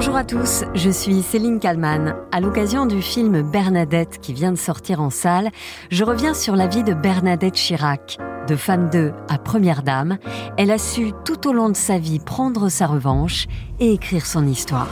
Bonjour 0.00 0.16
à 0.16 0.24
tous, 0.24 0.64
je 0.74 0.88
suis 0.88 1.20
Céline 1.20 1.60
Kalman. 1.60 2.16
À 2.32 2.40
l'occasion 2.40 2.86
du 2.86 3.02
film 3.02 3.42
Bernadette 3.42 4.18
qui 4.22 4.32
vient 4.32 4.50
de 4.50 4.56
sortir 4.56 5.02
en 5.02 5.10
salle, 5.10 5.50
je 5.90 6.04
reviens 6.04 6.32
sur 6.32 6.56
la 6.56 6.66
vie 6.66 6.82
de 6.82 6.94
Bernadette 6.94 7.52
Chirac. 7.52 8.16
De 8.48 8.56
femme 8.56 8.88
2 8.88 9.12
à 9.28 9.36
première 9.36 9.82
dame, 9.82 10.16
elle 10.56 10.70
a 10.70 10.78
su 10.78 11.12
tout 11.26 11.46
au 11.46 11.52
long 11.52 11.68
de 11.68 11.76
sa 11.76 11.98
vie 11.98 12.18
prendre 12.18 12.70
sa 12.70 12.86
revanche 12.86 13.46
et 13.78 13.92
écrire 13.92 14.24
son 14.24 14.46
histoire. 14.46 14.88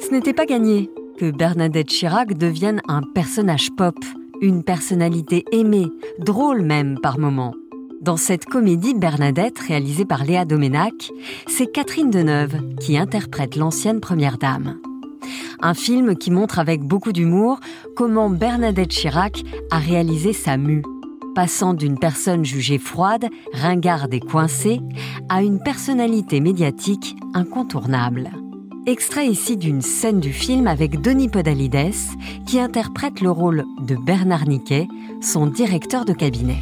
Ce 0.00 0.10
n'était 0.10 0.34
pas 0.34 0.46
gagné 0.46 0.90
que 1.20 1.30
Bernadette 1.30 1.88
Chirac 1.88 2.32
devienne 2.32 2.80
un 2.88 3.02
personnage 3.02 3.68
pop, 3.76 3.94
une 4.40 4.62
personnalité 4.62 5.44
aimée, 5.52 5.88
drôle 6.18 6.62
même 6.62 6.98
par 6.98 7.18
moments. 7.18 7.52
Dans 8.00 8.16
cette 8.16 8.46
comédie 8.46 8.94
Bernadette, 8.94 9.58
réalisée 9.58 10.06
par 10.06 10.24
Léa 10.24 10.46
Doménac, 10.46 10.94
c'est 11.46 11.70
Catherine 11.70 12.08
Deneuve 12.08 12.74
qui 12.80 12.96
interprète 12.96 13.56
l'ancienne 13.56 14.00
première 14.00 14.38
dame. 14.38 14.78
Un 15.60 15.74
film 15.74 16.16
qui 16.16 16.30
montre 16.30 16.58
avec 16.58 16.80
beaucoup 16.80 17.12
d'humour 17.12 17.60
comment 17.96 18.30
Bernadette 18.30 18.88
Chirac 18.88 19.42
a 19.70 19.78
réalisé 19.78 20.32
sa 20.32 20.56
mue, 20.56 20.82
passant 21.34 21.74
d'une 21.74 21.98
personne 21.98 22.46
jugée 22.46 22.78
froide, 22.78 23.26
ringarde 23.52 24.14
et 24.14 24.20
coincée, 24.20 24.80
à 25.28 25.42
une 25.42 25.62
personnalité 25.62 26.40
médiatique 26.40 27.14
incontournable. 27.34 28.30
Extrait 28.86 29.26
ici 29.26 29.58
d'une 29.58 29.82
scène 29.82 30.20
du 30.20 30.32
film 30.32 30.66
avec 30.66 31.02
Denis 31.02 31.28
Podalides, 31.28 31.92
qui 32.46 32.58
interprète 32.58 33.20
le 33.20 33.30
rôle 33.30 33.64
de 33.78 33.94
Bernard 33.94 34.46
Niquet, 34.46 34.88
son 35.20 35.46
directeur 35.46 36.06
de 36.06 36.14
cabinet. 36.14 36.56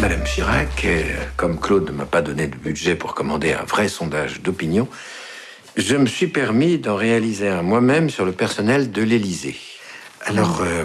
Madame 0.00 0.24
Chirac, 0.24 0.84
euh, 0.84 1.04
comme 1.36 1.60
Claude 1.60 1.86
ne 1.86 1.96
m'a 1.96 2.06
pas 2.06 2.22
donné 2.22 2.48
de 2.48 2.56
budget 2.56 2.96
pour 2.96 3.14
commander 3.14 3.52
un 3.52 3.62
vrai 3.62 3.86
sondage 3.86 4.42
d'opinion, 4.42 4.88
je 5.76 5.94
me 5.94 6.06
suis 6.06 6.26
permis 6.26 6.78
d'en 6.78 6.96
réaliser 6.96 7.48
un 7.48 7.62
moi-même 7.62 8.10
sur 8.10 8.24
le 8.24 8.32
personnel 8.32 8.90
de 8.90 9.02
l'Élysée. 9.02 9.56
Alors, 10.24 10.60
euh, 10.62 10.84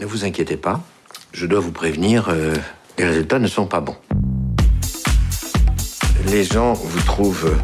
ne 0.00 0.04
vous 0.04 0.24
inquiétez 0.24 0.56
pas, 0.56 0.82
je 1.32 1.46
dois 1.46 1.60
vous 1.60 1.72
prévenir, 1.72 2.28
euh, 2.28 2.56
les 2.98 3.04
résultats 3.04 3.38
ne 3.38 3.46
sont 3.46 3.66
pas 3.66 3.80
bons. 3.80 3.96
Les 6.26 6.42
gens 6.42 6.72
vous 6.72 7.00
trouvent 7.02 7.56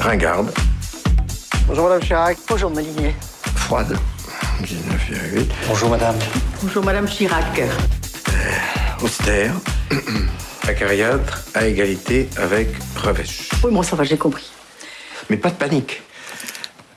ringarde, 0.00 0.50
Bonjour 1.66 1.84
Madame 1.88 2.00
Chirac. 2.02 2.38
Bonjour 2.48 2.70
Molinier. 2.70 3.14
froide, 3.56 3.96
19,8, 4.62 5.46
Bonjour 5.68 5.90
Madame. 5.90 6.16
Bonjour 6.62 6.84
Madame 6.84 7.06
Chirac. 7.08 7.62
austère, 9.02 9.54
acariâtre, 10.68 11.42
à 11.54 11.66
égalité 11.66 12.28
avec 12.36 12.68
revêche. 12.96 13.48
Oui, 13.62 13.72
bon, 13.72 13.82
ça 13.82 13.96
va, 13.96 14.04
j'ai 14.04 14.16
compris. 14.18 14.50
Mais 15.30 15.36
pas 15.36 15.50
de 15.50 15.54
panique. 15.56 16.02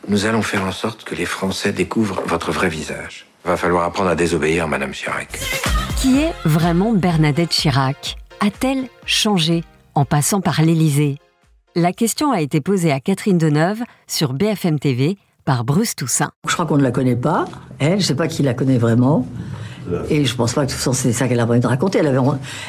Nous 0.08 0.26
allons 0.26 0.42
faire 0.42 0.64
en 0.64 0.72
sorte 0.72 1.04
que 1.04 1.16
les 1.16 1.26
Français 1.26 1.72
découvrent 1.72 2.22
votre 2.26 2.52
vrai 2.52 2.70
visage. 2.70 3.26
Va 3.46 3.58
falloir 3.58 3.84
apprendre 3.86 4.10
à 4.10 4.16
désobéir, 4.16 4.68
Madame 4.68 4.92
Chirac. 4.92 5.40
Qui 5.98 6.20
est 6.22 6.34
vraiment 6.46 6.94
Bernadette 6.94 7.50
Chirac? 7.50 8.18
A-t-elle 8.40 8.88
changé 9.06 9.64
en 9.96 10.06
passant 10.06 10.42
par 10.42 10.62
l'Élysée? 10.62 11.18
La 11.80 11.94
question 11.94 12.32
a 12.32 12.42
été 12.42 12.60
posée 12.60 12.92
à 12.92 13.00
Catherine 13.00 13.38
Deneuve 13.38 13.84
sur 14.08 14.34
BFM 14.34 14.80
TV 14.80 15.16
par 15.46 15.64
Bruce 15.64 15.96
Toussaint. 15.96 16.32
Je 16.48 16.54
crois 16.54 16.66
qu'on 16.66 16.78
ne 16.78 16.82
la 16.82 16.90
connaît 16.90 17.16
pas. 17.16 17.46
Elle, 17.78 18.02
je 18.02 18.06
sais 18.08 18.16
pas 18.16 18.28
qui 18.28 18.42
la 18.42 18.56
connaît 18.56 18.80
vraiment. 18.80 19.28
Et 20.10 20.26
je 20.26 20.36
pense 20.36 20.54
pas 20.54 20.66
que 20.66 20.72
c'est 20.72 21.12
ça 21.14 21.28
qu'elle 21.28 21.40
avait 21.40 21.52
envie 21.52 21.60
de 21.60 21.68
raconter. 21.68 22.00
Elle 22.00 22.08
avait, 22.08 22.20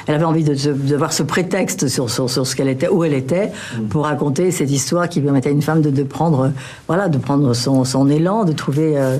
elle 0.07 0.15
avait 0.15 0.25
envie 0.25 0.45
de, 0.45 0.55
de, 0.55 0.73
de 0.73 0.97
voir 0.97 1.13
ce 1.13 1.23
prétexte 1.23 1.89
sur, 1.89 2.09
sur, 2.11 2.29
sur 2.31 2.47
ce 2.47 2.55
qu'elle 2.57 2.69
était, 2.69 2.89
où 2.89 3.05
elle 3.05 3.15
était, 3.15 3.51
pour 3.91 4.05
raconter 4.05 4.51
cette 4.51 4.71
histoire 4.71 5.09
qui 5.09 5.21
permettait 5.21 5.49
à 5.49 5.53
une 5.53 5.63
femme 5.63 5.81
de, 5.83 5.91
de 5.91 6.03
prendre, 6.03 6.53
voilà, 6.87 7.09
de 7.09 7.19
prendre 7.19 7.55
son, 7.55 7.85
son 7.85 8.09
élan, 8.09 8.45
de 8.45 8.53
trouver 8.53 8.97
euh, 8.97 9.17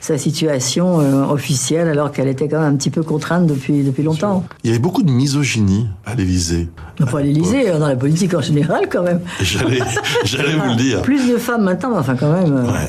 sa 0.00 0.18
situation 0.18 1.00
euh, 1.00 1.24
officielle, 1.26 1.88
alors 1.88 2.10
qu'elle 2.10 2.26
était 2.28 2.48
quand 2.48 2.60
même 2.60 2.72
un 2.74 2.76
petit 2.76 2.90
peu 2.90 3.02
contrainte 3.02 3.46
depuis, 3.46 3.82
depuis 3.84 4.02
longtemps. 4.02 4.44
Il 4.64 4.68
y 4.68 4.72
avait 4.72 4.80
beaucoup 4.82 5.02
de 5.02 5.10
misogynie 5.12 5.86
à 6.04 6.14
l'Élysée. 6.14 6.68
Non, 6.98 7.06
pas 7.06 7.20
à 7.20 7.22
l'Élysée, 7.22 7.70
dans 7.78 7.86
la 7.86 7.96
politique 7.96 8.34
en 8.34 8.40
général, 8.40 8.88
quand 8.90 9.02
même. 9.02 9.20
J'allais, 9.40 9.78
j'allais 10.24 10.54
vous 10.54 10.70
le 10.70 10.76
dire. 10.76 11.02
Plus 11.02 11.30
de 11.30 11.36
femmes 11.36 11.62
maintenant, 11.62 11.90
mais 11.90 11.98
enfin, 11.98 12.16
quand 12.16 12.32
même. 12.32 12.52
euh, 12.52 12.72
Ouais. 12.72 12.88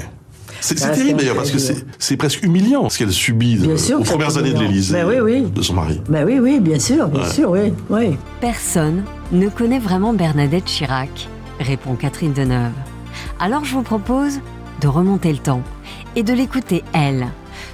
C'est 0.65 0.81
Ah, 0.81 0.89
terrible 0.91 1.19
d'ailleurs 1.19 1.35
parce 1.35 1.51
que 1.51 1.57
c'est 1.99 2.15
presque 2.15 2.41
humiliant 2.43 2.87
ce 2.89 2.97
qu'elle 2.97 3.11
subit 3.11 3.57
Bien 3.57 3.75
sûr 3.75 3.99
aux 3.99 4.03
premières 4.03 4.37
années 4.37 4.53
de 4.53 4.59
l'Élysée 4.59 5.03
oui, 5.03 5.19
oui. 5.21 5.41
de 5.41 5.61
son 5.61 5.73
mari. 5.73 5.99
Ben 6.07 6.25
oui, 6.25 6.39
oui, 6.39 6.61
bien 6.61 6.79
sûr, 6.79 7.09
bien 7.09 7.21
Ouais. 7.23 7.29
sûr, 7.29 7.49
oui, 7.51 7.73
oui. 7.89 8.17
Personne 8.39 9.03
ne 9.33 9.49
connaît 9.49 9.79
vraiment 9.79 10.13
Bernadette 10.13 10.63
Chirac, 10.63 11.27
répond 11.59 11.95
Catherine 11.95 12.31
Deneuve. 12.31 12.71
Alors 13.41 13.65
je 13.65 13.73
vous 13.73 13.81
propose 13.81 14.39
de 14.79 14.87
remonter 14.87 15.33
le 15.33 15.39
temps 15.39 15.63
et 16.15 16.23
de 16.23 16.31
l'écouter 16.31 16.81
elle. 16.93 17.27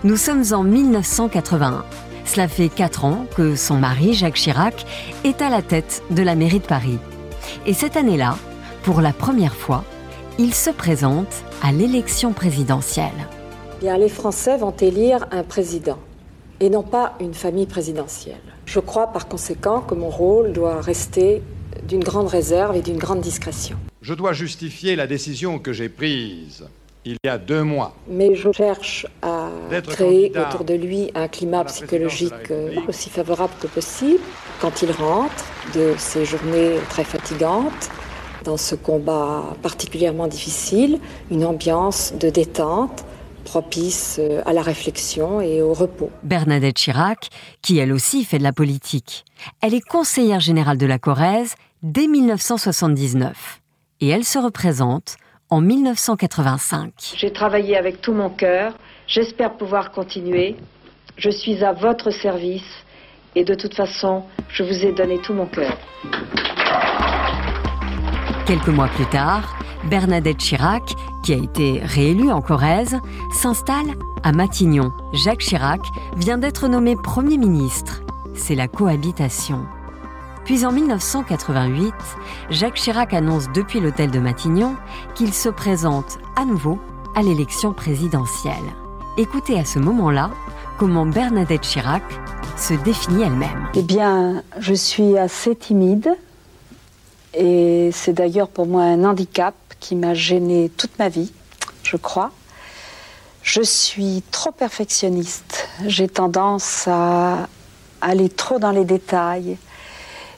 Nous 0.03 0.17
sommes 0.17 0.43
en 0.51 0.63
1981. 0.63 1.83
Cela 2.25 2.47
fait 2.47 2.69
quatre 2.69 3.05
ans 3.05 3.25
que 3.37 3.55
son 3.55 3.75
mari, 3.77 4.15
Jacques 4.15 4.33
Chirac, 4.35 4.85
est 5.23 5.43
à 5.43 5.49
la 5.49 5.61
tête 5.61 6.01
de 6.09 6.23
la 6.23 6.33
mairie 6.33 6.59
de 6.59 6.65
Paris. 6.65 6.97
Et 7.67 7.73
cette 7.73 7.97
année-là, 7.97 8.35
pour 8.81 9.01
la 9.01 9.13
première 9.13 9.55
fois, 9.55 9.83
il 10.39 10.55
se 10.55 10.69
présente 10.71 11.43
à 11.61 11.71
l'élection 11.71 12.33
présidentielle. 12.33 13.27
Bien, 13.79 13.97
les 13.97 14.09
Français 14.09 14.57
vont 14.57 14.75
élire 14.79 15.27
un 15.31 15.43
président 15.43 15.99
et 16.59 16.69
non 16.69 16.83
pas 16.83 17.15
une 17.19 17.33
famille 17.33 17.65
présidentielle. 17.65 18.41
Je 18.65 18.79
crois 18.79 19.07
par 19.07 19.27
conséquent 19.27 19.81
que 19.81 19.95
mon 19.95 20.09
rôle 20.09 20.51
doit 20.53 20.81
rester 20.81 21.41
d'une 21.87 22.03
grande 22.03 22.27
réserve 22.27 22.75
et 22.75 22.81
d'une 22.81 22.97
grande 22.97 23.21
discrétion. 23.21 23.77
Je 24.01 24.13
dois 24.13 24.33
justifier 24.33 24.95
la 24.95 25.07
décision 25.07 25.59
que 25.59 25.73
j'ai 25.73 25.89
prise 25.89 26.65
il 27.05 27.15
y 27.23 27.29
a 27.29 27.37
deux 27.37 27.63
mois. 27.63 27.95
Mais 28.07 28.35
je 28.35 28.51
cherche 28.51 29.07
à 29.21 29.49
créer 29.87 30.31
autour 30.37 30.65
de 30.65 30.73
lui 30.73 31.11
un 31.15 31.27
climat 31.27 31.63
psychologique 31.63 32.51
euh, 32.51 32.75
aussi 32.87 33.09
favorable 33.09 33.53
que 33.61 33.67
possible 33.67 34.19
quand 34.59 34.81
il 34.81 34.91
rentre 34.91 35.45
de 35.73 35.93
ces 35.97 36.25
journées 36.25 36.75
très 36.89 37.05
fatigantes 37.05 37.89
dans 38.43 38.57
ce 38.57 38.75
combat 38.75 39.43
particulièrement 39.61 40.27
difficile, 40.27 40.99
une 41.31 41.45
ambiance 41.45 42.13
de 42.19 42.29
détente 42.29 43.05
propice 43.43 44.17
euh, 44.19 44.41
à 44.45 44.53
la 44.53 44.61
réflexion 44.61 45.41
et 45.41 45.61
au 45.61 45.73
repos. 45.73 46.11
Bernadette 46.23 46.77
Chirac, 46.77 47.29
qui 47.61 47.79
elle 47.79 47.91
aussi 47.91 48.23
fait 48.23 48.37
de 48.37 48.43
la 48.43 48.53
politique. 48.53 49.25
Elle 49.61 49.73
est 49.73 49.85
conseillère 49.85 50.39
générale 50.39 50.77
de 50.77 50.85
la 50.85 50.99
Corrèze 50.99 51.55
dès 51.81 52.07
1979 52.07 53.61
et 54.01 54.09
elle 54.09 54.23
se 54.23 54.37
représente 54.37 55.17
en 55.49 55.61
1985. 55.61 56.91
J'ai 57.15 57.33
travaillé 57.33 57.75
avec 57.75 58.01
tout 58.01 58.13
mon 58.13 58.29
cœur. 58.29 58.73
J'espère 59.07 59.53
pouvoir 59.53 59.91
continuer. 59.91 60.55
Je 61.17 61.29
suis 61.29 61.63
à 61.63 61.73
votre 61.73 62.11
service 62.11 62.83
et 63.35 63.43
de 63.43 63.55
toute 63.55 63.73
façon, 63.73 64.23
je 64.49 64.63
vous 64.63 64.85
ai 64.85 64.91
donné 64.91 65.19
tout 65.19 65.33
mon 65.33 65.47
cœur. 65.47 65.75
Quelques 68.49 68.69
mois 68.69 68.87
plus 68.87 69.05
tard, 69.05 69.59
Bernadette 69.91 70.39
Chirac, 70.39 70.95
qui 71.21 71.33
a 71.33 71.37
été 71.37 71.81
réélue 71.83 72.31
en 72.31 72.41
Corrèze, 72.41 72.97
s'installe 73.31 73.93
à 74.23 74.31
Matignon. 74.31 74.91
Jacques 75.13 75.41
Chirac 75.41 75.81
vient 76.17 76.39
d'être 76.39 76.67
nommé 76.67 76.95
Premier 76.95 77.37
ministre. 77.37 78.01
C'est 78.33 78.55
la 78.55 78.67
cohabitation. 78.67 79.67
Puis 80.45 80.65
en 80.65 80.71
1988, 80.71 81.93
Jacques 82.49 82.73
Chirac 82.73 83.13
annonce 83.13 83.51
depuis 83.53 83.81
l'hôtel 83.81 84.09
de 84.09 84.17
Matignon 84.17 84.75
qu'il 85.13 85.31
se 85.31 85.49
présente 85.49 86.17
à 86.35 86.43
nouveau 86.43 86.79
à 87.15 87.21
l'élection 87.21 87.71
présidentielle. 87.71 88.55
Écoutez 89.19 89.59
à 89.59 89.63
ce 89.63 89.77
moment-là 89.77 90.31
comment 90.79 91.05
Bernadette 91.05 91.61
Chirac 91.61 92.01
se 92.57 92.73
définit 92.73 93.21
elle-même. 93.21 93.69
Eh 93.75 93.83
bien, 93.83 94.41
je 94.57 94.73
suis 94.73 95.19
assez 95.19 95.55
timide 95.55 96.17
et 97.33 97.89
c'est 97.93 98.13
d'ailleurs 98.13 98.49
pour 98.49 98.65
moi 98.65 98.83
un 98.83 99.03
handicap 99.03 99.55
qui 99.79 99.95
m'a 99.95 100.13
gêné 100.13 100.69
toute 100.75 100.97
ma 100.99 101.09
vie, 101.09 101.31
je 101.83 101.97
crois. 101.97 102.31
Je 103.41 103.61
suis 103.61 104.23
trop 104.31 104.51
perfectionniste. 104.51 105.67
J'ai 105.87 106.07
tendance 106.07 106.87
à 106.87 107.47
aller 108.01 108.29
trop 108.29 108.59
dans 108.59 108.71
les 108.71 108.85
détails 108.85 109.57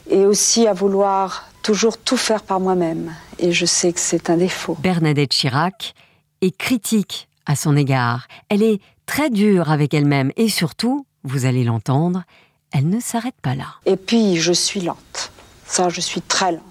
et 0.08 0.24
aussi 0.24 0.66
à 0.66 0.72
vouloir 0.72 1.48
toujours 1.62 1.98
tout 1.98 2.16
faire 2.16 2.42
par 2.42 2.60
moi-même. 2.60 3.14
Et 3.38 3.52
je 3.52 3.66
sais 3.66 3.92
que 3.92 4.00
c'est 4.00 4.30
un 4.30 4.36
défaut. 4.36 4.76
Bernadette 4.80 5.30
Chirac 5.30 5.94
est 6.40 6.56
critique 6.56 7.28
à 7.46 7.56
son 7.56 7.76
égard. 7.76 8.28
Elle 8.48 8.62
est 8.62 8.80
très 9.06 9.30
dure 9.30 9.70
avec 9.70 9.94
elle-même 9.94 10.32
et 10.36 10.48
surtout, 10.48 11.06
vous 11.24 11.44
allez 11.44 11.64
l'entendre, 11.64 12.24
elle 12.72 12.88
ne 12.88 13.00
s'arrête 13.00 13.40
pas 13.42 13.54
là. 13.54 13.66
Et 13.86 13.96
puis, 13.96 14.36
je 14.36 14.52
suis 14.52 14.80
lente. 14.80 15.32
Ça, 15.66 15.88
je 15.88 16.00
suis 16.00 16.22
très 16.22 16.52
lente. 16.52 16.62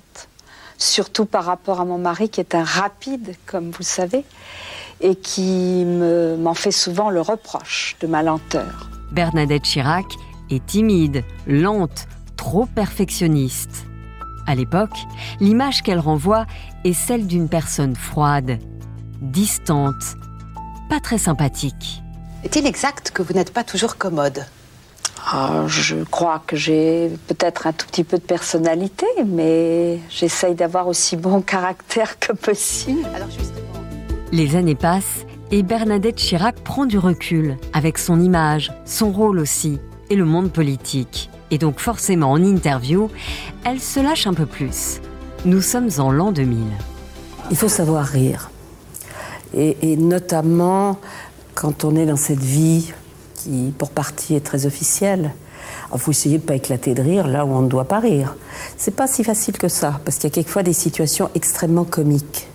Surtout 0.81 1.25
par 1.25 1.45
rapport 1.45 1.79
à 1.79 1.85
mon 1.85 1.99
mari 1.99 2.29
qui 2.29 2.39
est 2.39 2.55
un 2.55 2.63
rapide, 2.63 3.35
comme 3.45 3.69
vous 3.69 3.81
le 3.81 3.85
savez. 3.85 4.25
et 5.01 5.15
qui 5.15 5.83
m'en 5.85 6.53
fait 6.53 6.71
souvent 6.71 7.09
le 7.09 7.21
reproche 7.21 7.95
de 7.99 8.07
ma 8.07 8.23
lenteur. 8.23 8.89
Bernadette 9.11 9.63
Chirac 9.63 10.05
est 10.49 10.65
timide, 10.65 11.23
lente, 11.47 12.07
trop 12.37 12.65
perfectionniste. 12.65 13.85
À 14.47 14.55
l'époque, 14.55 14.97
l'image 15.39 15.81
qu'elle 15.81 15.99
renvoie 15.99 16.45
est 16.83 16.93
celle 16.93 17.27
d'une 17.27 17.49
personne 17.49 17.95
froide, 17.95 18.59
distante, 19.21 20.15
pas 20.89 20.99
très 20.99 21.17
sympathique. 21.17 22.01
Est-il 22.43 22.65
exact 22.65 23.11
que 23.11 23.21
vous 23.21 23.33
n'êtes 23.33 23.53
pas 23.53 23.63
toujours 23.63 23.97
commode? 23.97 24.45
Ah, 25.27 25.63
Je 25.67 26.03
crois 26.03 26.41
que 26.45 26.55
j'ai 26.55 27.11
peut-être 27.27 27.67
un 27.67 27.73
tout 27.73 27.85
petit 27.87 28.03
peu 28.03 28.17
de 28.17 28.23
personnalité, 28.23 29.05
mais 29.25 29.99
j'essaye 30.09 30.55
d'avoir 30.55 30.87
aussi 30.87 31.15
bon 31.17 31.41
caractère 31.41 32.19
que 32.19 32.33
possible. 32.33 33.07
Alors 33.13 33.27
Les 34.31 34.55
années 34.55 34.75
passent 34.75 35.25
et 35.51 35.63
Bernadette 35.63 36.15
Chirac 36.15 36.55
prend 36.61 36.85
du 36.85 36.97
recul 36.97 37.57
avec 37.73 37.97
son 37.97 38.21
image, 38.21 38.71
son 38.85 39.11
rôle 39.11 39.39
aussi, 39.39 39.79
et 40.09 40.15
le 40.15 40.25
monde 40.25 40.51
politique. 40.51 41.29
Et 41.51 41.57
donc 41.57 41.79
forcément 41.79 42.31
en 42.31 42.41
interview, 42.41 43.09
elle 43.65 43.81
se 43.81 43.99
lâche 43.99 44.27
un 44.27 44.33
peu 44.33 44.45
plus. 44.45 45.01
Nous 45.43 45.61
sommes 45.61 45.89
en 45.97 46.11
l'an 46.11 46.31
2000. 46.31 46.59
Il 47.49 47.57
faut 47.57 47.67
savoir 47.67 48.05
rire. 48.05 48.49
Et, 49.53 49.75
et 49.81 49.97
notamment 49.97 50.99
quand 51.53 51.83
on 51.83 51.95
est 51.95 52.05
dans 52.05 52.15
cette 52.15 52.39
vie 52.39 52.93
qui, 53.43 53.73
pour 53.77 53.91
partie, 53.91 54.35
est 54.35 54.45
très 54.45 54.65
officielle. 54.65 55.33
Il 55.93 55.99
faut 55.99 56.11
essayer 56.11 56.37
de 56.37 56.43
ne 56.43 56.47
pas 56.47 56.55
éclater 56.55 56.93
de 56.93 57.01
rire 57.01 57.27
là 57.27 57.45
où 57.45 57.49
on 57.49 57.61
ne 57.61 57.69
doit 57.69 57.85
pas 57.85 57.99
rire. 57.99 58.35
C'est 58.77 58.95
pas 58.95 59.07
si 59.07 59.23
facile 59.23 59.57
que 59.57 59.67
ça, 59.67 59.99
parce 60.05 60.17
qu'il 60.17 60.25
y 60.25 60.31
a 60.31 60.35
quelquefois 60.35 60.63
des 60.63 60.73
situations 60.73 61.29
extrêmement 61.35 61.83
comiques. 61.83 62.47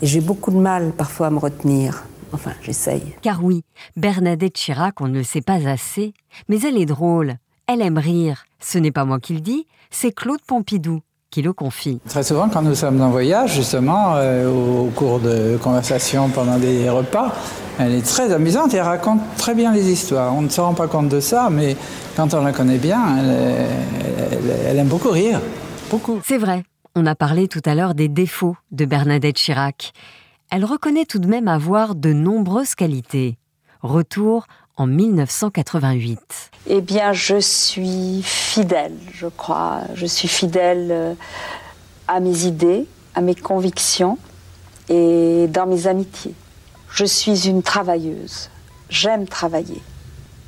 Et 0.00 0.06
j'ai 0.06 0.20
beaucoup 0.20 0.50
de 0.50 0.56
mal 0.56 0.92
parfois 0.92 1.28
à 1.28 1.30
me 1.30 1.38
retenir. 1.38 2.04
Enfin, 2.32 2.52
j'essaye. 2.62 3.14
Car 3.20 3.44
oui, 3.44 3.62
Bernadette 3.96 4.54
Chirac, 4.54 5.00
on 5.00 5.08
ne 5.08 5.18
le 5.18 5.24
sait 5.24 5.42
pas 5.42 5.68
assez, 5.68 6.14
mais 6.48 6.60
elle 6.62 6.78
est 6.78 6.86
drôle. 6.86 7.36
Elle 7.66 7.82
aime 7.82 7.98
rire. 7.98 8.44
Ce 8.58 8.78
n'est 8.78 8.90
pas 8.90 9.04
moi 9.04 9.20
qui 9.20 9.34
le 9.34 9.40
dis, 9.40 9.66
c'est 9.90 10.12
Claude 10.12 10.40
Pompidou 10.46 11.02
qui 11.32 11.40
le 11.40 11.54
confie. 11.54 11.98
Très 12.06 12.22
souvent, 12.22 12.48
quand 12.50 12.60
nous 12.60 12.74
sommes 12.74 13.00
en 13.00 13.10
voyage, 13.10 13.54
justement, 13.54 14.12
euh, 14.16 14.48
au, 14.52 14.90
cours 14.90 15.18
de 15.18 15.58
conversations 15.60 16.28
pendant 16.28 16.58
des 16.58 16.88
repas, 16.90 17.34
elle 17.78 17.94
est 17.94 18.06
très 18.06 18.30
amusante 18.32 18.74
et 18.74 18.76
elle 18.76 18.82
raconte 18.82 19.20
très 19.38 19.54
bien 19.54 19.72
les 19.72 19.90
histoires. 19.90 20.34
On 20.36 20.42
ne 20.42 20.50
se 20.50 20.60
rend 20.60 20.74
pas 20.74 20.88
compte 20.88 21.08
de 21.08 21.20
ça, 21.20 21.48
mais 21.50 21.74
quand 22.16 22.34
on 22.34 22.44
la 22.44 22.52
connaît 22.52 22.76
bien, 22.76 23.00
elle, 24.68 24.78
aime 24.78 24.88
beaucoup 24.88 25.08
rire. 25.08 25.40
Beaucoup. 25.90 26.20
C'est 26.22 26.36
vrai. 26.36 26.64
On 26.94 27.06
a 27.06 27.14
parlé 27.14 27.48
tout 27.48 27.62
à 27.64 27.74
l'heure 27.74 27.94
des 27.94 28.08
défauts 28.08 28.56
de 28.70 28.84
Bernadette 28.84 29.36
Chirac. 29.36 29.94
Elle 30.50 30.66
reconnaît 30.66 31.06
tout 31.06 31.18
de 31.18 31.26
même 31.26 31.48
avoir 31.48 31.94
de 31.94 32.12
nombreuses 32.12 32.74
qualités. 32.74 33.38
Retour 33.80 34.46
en 34.76 34.86
1988 34.86 36.50
Eh 36.68 36.80
bien, 36.80 37.12
je 37.12 37.38
suis 37.38 38.22
fidèle, 38.22 38.96
je 39.12 39.26
crois. 39.26 39.80
Je 39.94 40.06
suis 40.06 40.28
fidèle 40.28 40.88
euh, 40.90 41.14
à 42.08 42.20
mes 42.20 42.44
idées, 42.44 42.86
à 43.14 43.20
mes 43.20 43.34
convictions 43.34 44.18
et 44.88 45.46
dans 45.48 45.66
mes 45.66 45.86
amitiés. 45.86 46.34
Je 46.90 47.04
suis 47.04 47.48
une 47.48 47.62
travailleuse. 47.62 48.50
J'aime 48.88 49.26
travailler. 49.26 49.82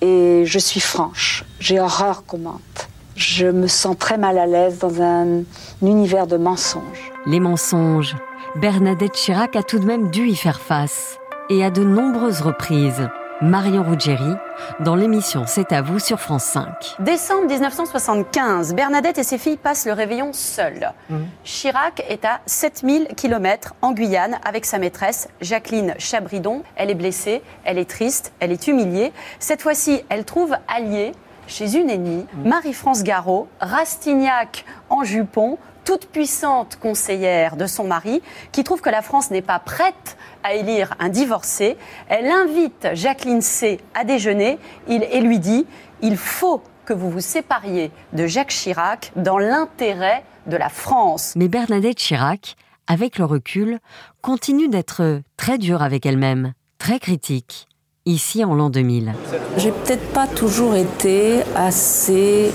Et 0.00 0.44
je 0.44 0.59
suis 0.59 0.81
franche. 0.81 1.44
J'ai 1.61 1.81
horreur 1.81 2.25
qu'on 2.26 2.38
mente. 2.38 2.88
Je 3.17 3.47
me 3.47 3.69
sens 3.69 3.97
très 3.99 4.19
mal 4.19 4.38
à 4.38 4.47
l'aise 4.47 4.79
dans 4.79 5.00
un 5.00 5.44
univers 5.81 6.26
de 6.26 6.37
mensonges. 6.37 7.12
Les 7.26 7.41
mensonges. 7.41 8.17
Bernadette 8.56 9.12
Chirac 9.12 9.56
a 9.56 9.62
tout 9.62 9.79
de 9.79 9.85
même 9.85 10.11
dû 10.11 10.29
y 10.29 10.37
faire 10.37 10.61
face. 10.61 11.19
Et 11.49 11.65
à 11.65 11.71
de 11.71 11.85
nombreuses 11.85 12.41
reprises. 12.41 13.09
Marion 13.44 13.82
Ruggieri, 13.82 14.37
dans 14.81 14.94
l'émission 14.96 15.44
C'est 15.46 15.73
à 15.73 15.82
vous 15.82 15.99
sur 15.99 16.19
France 16.19 16.44
5. 16.44 16.96
Décembre 17.00 17.46
1975, 17.46 18.75
Bernadette 18.75 19.19
et 19.19 19.23
ses 19.23 19.37
filles 19.37 19.58
passent 19.58 19.85
le 19.85 19.93
réveillon 19.93 20.32
seules. 20.32 20.93
Mhm. 21.11 21.26
Chirac 21.44 22.02
est 22.08 22.25
à 22.25 22.41
7000 22.46 23.08
km 23.14 23.75
en 23.82 23.93
Guyane 23.93 24.38
avec 24.46 24.64
sa 24.64 24.79
maîtresse 24.79 25.29
Jacqueline 25.43 25.94
Chabridon. 25.99 26.62
Elle 26.75 26.88
est 26.88 26.94
blessée, 26.94 27.43
elle 27.64 27.76
est 27.76 27.88
triste, 27.88 28.32
elle 28.41 28.50
est 28.50 28.67
humiliée. 28.67 29.12
Cette 29.41 29.61
fois-ci, 29.61 30.02
elle 30.08 30.25
trouve 30.25 30.56
allié 30.67 31.12
chez 31.47 31.76
une 31.76 31.90
ennemie, 31.90 32.25
mhm. 32.32 32.49
Marie-France 32.49 33.02
Garot, 33.02 33.47
Rastignac 33.61 34.64
en 34.88 35.05
jupon, 35.05 35.58
toute 35.85 36.07
puissante 36.07 36.79
conseillère 36.81 37.57
de 37.57 37.67
son 37.67 37.85
mari, 37.85 38.23
qui 38.53 38.65
trouve 38.65 38.81
que 38.81 38.91
la 38.91 39.03
France 39.03 39.31
n'est 39.31 39.43
pas 39.43 39.59
prête 39.59 40.17
à 40.43 40.55
élire 40.55 40.95
un 40.99 41.09
divorcé. 41.09 41.77
Elle 42.09 42.27
invite 42.27 42.89
Jacqueline 42.95 43.43
C 43.43 43.81
à 43.95 44.05
déjeuner 44.05 44.59
et 44.89 45.21
lui 45.21 45.39
dit 45.39 45.67
il 46.03 46.17
faut 46.17 46.63
que 46.85 46.93
vous 46.93 47.11
vous 47.11 47.21
sépariez 47.21 47.91
de 48.13 48.27
Jacques 48.27 48.51
Chirac 48.51 49.13
dans 49.17 49.39
l'intérêt 49.39 50.25
de 50.47 50.57
la 50.57 50.69
France. 50.69 51.33
Mais 51.37 51.49
Bernadette 51.49 51.97
Chirac, 51.97 52.57
avec 52.87 53.19
le 53.19 53.25
recul, 53.25 53.79
continue 54.21 54.69
d'être 54.69 55.21
très 55.37 55.59
dure 55.59 55.83
avec 55.83 56.05
elle-même, 56.05 56.53
très 56.79 56.99
critique, 56.99 57.67
ici 58.05 58.45
en 58.45 58.55
l'an 58.55 58.69
2000. 58.69 59.15
J'ai 59.57 59.73
peut-être 59.73 60.13
pas 60.13 60.27
toujours 60.27 60.75
été 60.75 61.43
assez 61.55 62.53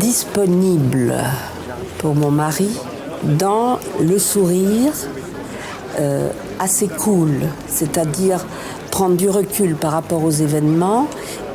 disponible 0.00 1.14
pour 1.98 2.14
mon 2.14 2.30
mari 2.30 2.68
dans 3.22 3.78
le 4.00 4.18
sourire, 4.18 4.92
euh, 5.98 6.30
assez 6.58 6.88
cool, 6.88 7.32
c'est-à-dire 7.68 8.44
prendre 8.90 9.16
du 9.16 9.28
recul 9.28 9.74
par 9.76 9.92
rapport 9.92 10.24
aux 10.24 10.30
événements 10.30 11.06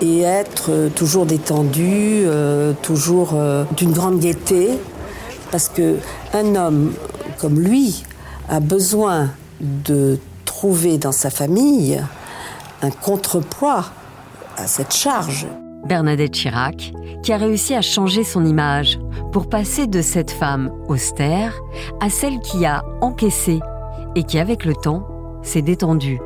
et 0.01 0.21
être 0.21 0.71
euh, 0.71 0.89
toujours 0.89 1.25
détendu, 1.25 2.23
euh, 2.25 2.73
toujours 2.81 3.35
d'une 3.77 3.91
grande 3.91 4.19
gaieté, 4.19 4.69
parce 5.51 5.69
que 5.69 5.97
un 6.33 6.55
homme 6.55 6.93
comme 7.39 7.59
lui 7.59 8.03
a 8.49 8.59
besoin 8.59 9.29
de 9.59 10.19
trouver 10.45 10.97
dans 10.97 11.11
sa 11.11 11.29
famille 11.29 12.01
un 12.81 12.91
contrepoids 12.91 13.85
à 14.57 14.67
cette 14.67 14.93
charge. 14.93 15.47
Bernadette 15.85 16.33
Chirac, 16.33 16.93
qui 17.23 17.33
a 17.33 17.37
réussi 17.37 17.73
à 17.73 17.81
changer 17.81 18.23
son 18.23 18.45
image 18.45 18.99
pour 19.31 19.49
passer 19.49 19.87
de 19.87 20.01
cette 20.01 20.31
femme 20.31 20.71
austère 20.87 21.59
à 21.99 22.09
celle 22.09 22.39
qui 22.39 22.65
a 22.65 22.83
encaissé 23.01 23.59
et 24.15 24.23
qui, 24.23 24.39
avec 24.39 24.65
le 24.65 24.73
temps, 24.73 25.07
s'est 25.43 25.61
détendu. 25.61 26.19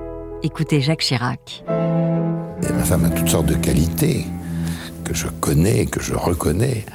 Écoutez 0.43 0.81
Jacques 0.81 1.01
Chirac. 1.01 1.63
ma 1.67 2.83
femme 2.83 3.05
a 3.05 3.09
toutes 3.09 3.29
sortes 3.29 3.45
de 3.47 3.55
qualités 3.55 4.25
que 5.03 5.13
je 5.13 5.27
connais, 5.27 5.85
que 5.85 6.01
je 6.01 6.13
reconnais, 6.13 6.85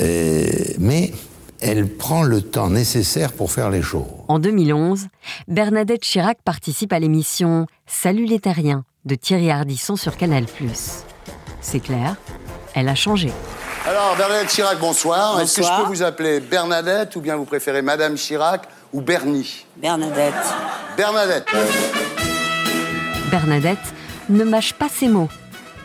euh, 0.00 0.46
mais 0.78 1.12
elle 1.60 1.88
prend 1.88 2.22
le 2.22 2.42
temps 2.42 2.70
nécessaire 2.70 3.32
pour 3.32 3.50
faire 3.50 3.70
les 3.70 3.82
choses. 3.82 4.04
En 4.28 4.38
2011, 4.38 5.08
Bernadette 5.48 6.02
Chirac 6.02 6.38
participe 6.44 6.92
à 6.92 6.98
l'émission 6.98 7.66
Salut 7.86 8.26
les 8.26 8.38
terriens 8.38 8.84
de 9.04 9.14
Thierry 9.14 9.50
Ardisson 9.50 9.96
sur 9.96 10.16
Canal+. 10.16 10.46
C'est 11.64 11.80
clair, 11.80 12.16
elle 12.74 12.88
a 12.88 12.94
changé. 12.94 13.32
Alors, 13.86 14.14
Bernadette 14.16 14.48
Chirac, 14.48 14.78
bonsoir. 14.78 15.40
Est-ce 15.40 15.56
que 15.56 15.62
je 15.62 15.82
peux 15.82 15.88
vous 15.88 16.02
appeler 16.02 16.38
Bernadette 16.40 17.16
ou 17.16 17.20
bien 17.20 17.36
vous 17.36 17.46
préférez 17.46 17.80
Madame 17.80 18.16
Chirac 18.16 18.68
ou 18.92 19.00
Bernie 19.00 19.64
Bernadette. 19.78 20.34
Bernadette. 20.94 21.46
Bernadette 23.30 23.78
ne 24.28 24.44
mâche 24.44 24.74
pas 24.74 24.88
ses 24.90 25.08
mots. 25.08 25.30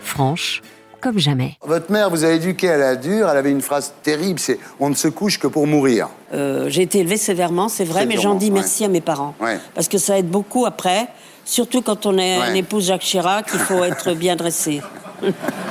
Franche, 0.03 0.61
comme 0.99 1.17
jamais. 1.17 1.57
Votre 1.61 1.91
mère 1.91 2.09
vous 2.09 2.25
a 2.25 2.29
éduqué 2.29 2.69
à 2.69 2.77
la 2.77 2.97
dure, 2.97 3.29
elle 3.29 3.37
avait 3.37 3.51
une 3.51 3.61
phrase 3.61 3.93
terrible, 4.03 4.39
c'est 4.39 4.59
«on 4.81 4.89
ne 4.89 4.95
se 4.95 5.07
couche 5.07 5.39
que 5.39 5.47
pour 5.47 5.65
mourir 5.65 6.09
euh, 6.33 6.67
J'ai 6.67 6.81
été 6.81 6.99
élevée 6.99 7.17
sévèrement, 7.17 7.69
c'est 7.69 7.85
vrai, 7.85 8.05
mais 8.05 8.17
j'en 8.17 8.35
dis 8.35 8.51
merci 8.51 8.83
à 8.83 8.89
mes 8.89 9.01
parents. 9.01 9.33
Parce 9.73 9.87
que 9.87 9.97
ça 9.97 10.19
aide 10.19 10.29
beaucoup 10.29 10.65
après, 10.65 11.07
surtout 11.45 11.81
quand 11.81 12.05
on 12.05 12.17
est 12.17 12.35
un 12.35 12.53
épouse 12.53 12.87
Jacques 12.87 13.01
Chirac, 13.01 13.47
il 13.53 13.59
faut 13.59 13.83
être 13.85 14.13
bien 14.13 14.35
dressé. 14.35 14.81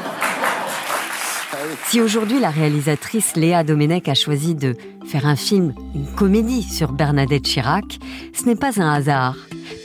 Si 1.85 2.01
aujourd'hui 2.01 2.41
la 2.41 2.51
réalisatrice 2.51 3.37
Léa 3.37 3.65
Domenech 3.65 4.09
a 4.09 4.15
choisi 4.15 4.55
de 4.55 4.77
faire 5.07 5.27
un 5.27 5.37
film, 5.37 5.75
une 5.95 6.07
comédie 6.15 6.63
sur 6.63 6.93
Bernadette 6.93 7.45
Chirac, 7.45 7.99
ce 8.33 8.45
n'est 8.45 8.57
pas 8.57 8.81
un 8.81 8.93
hasard. 8.93 9.37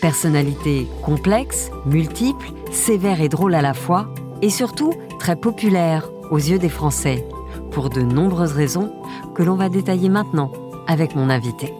Personnalité 0.01 0.87
complexe, 1.03 1.69
multiple, 1.85 2.47
sévère 2.71 3.21
et 3.21 3.29
drôle 3.29 3.55
à 3.55 3.61
la 3.61 3.73
fois, 3.73 4.13
et 4.41 4.49
surtout 4.49 4.93
très 5.19 5.35
populaire 5.35 6.09
aux 6.31 6.37
yeux 6.37 6.59
des 6.59 6.69
Français, 6.69 7.25
pour 7.71 7.89
de 7.89 8.01
nombreuses 8.01 8.53
raisons 8.53 8.93
que 9.35 9.43
l'on 9.43 9.55
va 9.55 9.69
détailler 9.69 10.09
maintenant 10.09 10.51
avec 10.87 11.15
mon 11.15 11.29
invité. 11.29 11.73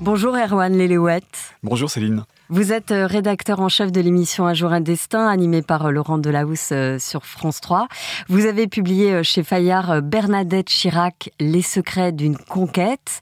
Bonjour 0.00 0.36
Erwan 0.36 0.72
Léléouette. 0.76 1.54
Bonjour 1.62 1.90
Céline. 1.90 2.24
Vous 2.54 2.72
êtes 2.72 2.92
euh, 2.92 3.08
rédacteur 3.08 3.58
en 3.58 3.68
chef 3.68 3.90
de 3.90 4.00
l'émission 4.00 4.46
Un 4.46 4.54
jour 4.54 4.72
un 4.72 4.80
destin, 4.80 5.26
animée 5.26 5.60
par 5.60 5.86
euh, 5.86 5.90
Laurent 5.90 6.18
Delahousse 6.18 6.68
euh, 6.70 7.00
sur 7.00 7.26
France 7.26 7.60
3. 7.60 7.88
Vous 8.28 8.46
avez 8.46 8.68
publié 8.68 9.24
chez 9.24 9.42
Fayard 9.42 10.00
Bernadette 10.02 10.68
Chirac, 10.68 11.32
Les 11.40 11.62
secrets 11.62 12.12
d'une 12.12 12.36
conquête. 12.36 13.20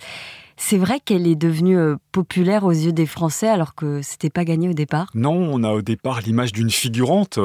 C'est 0.64 0.78
vrai 0.78 1.00
qu'elle 1.00 1.26
est 1.26 1.35
devenue 1.35 1.76
euh, 1.76 1.97
populaire 2.12 2.62
aux 2.62 2.71
yeux 2.71 2.92
des 2.92 3.04
Français 3.04 3.49
alors 3.49 3.75
que 3.75 4.00
c'était 4.00 4.31
pas 4.31 4.45
gagné 4.45 4.69
au 4.69 4.73
départ? 4.73 5.09
Non, 5.12 5.33
on 5.33 5.64
a 5.64 5.73
au 5.73 5.83
départ 5.83 6.21
l'image 6.21 6.52
d'une 6.52 6.71
figurante, 6.71 7.40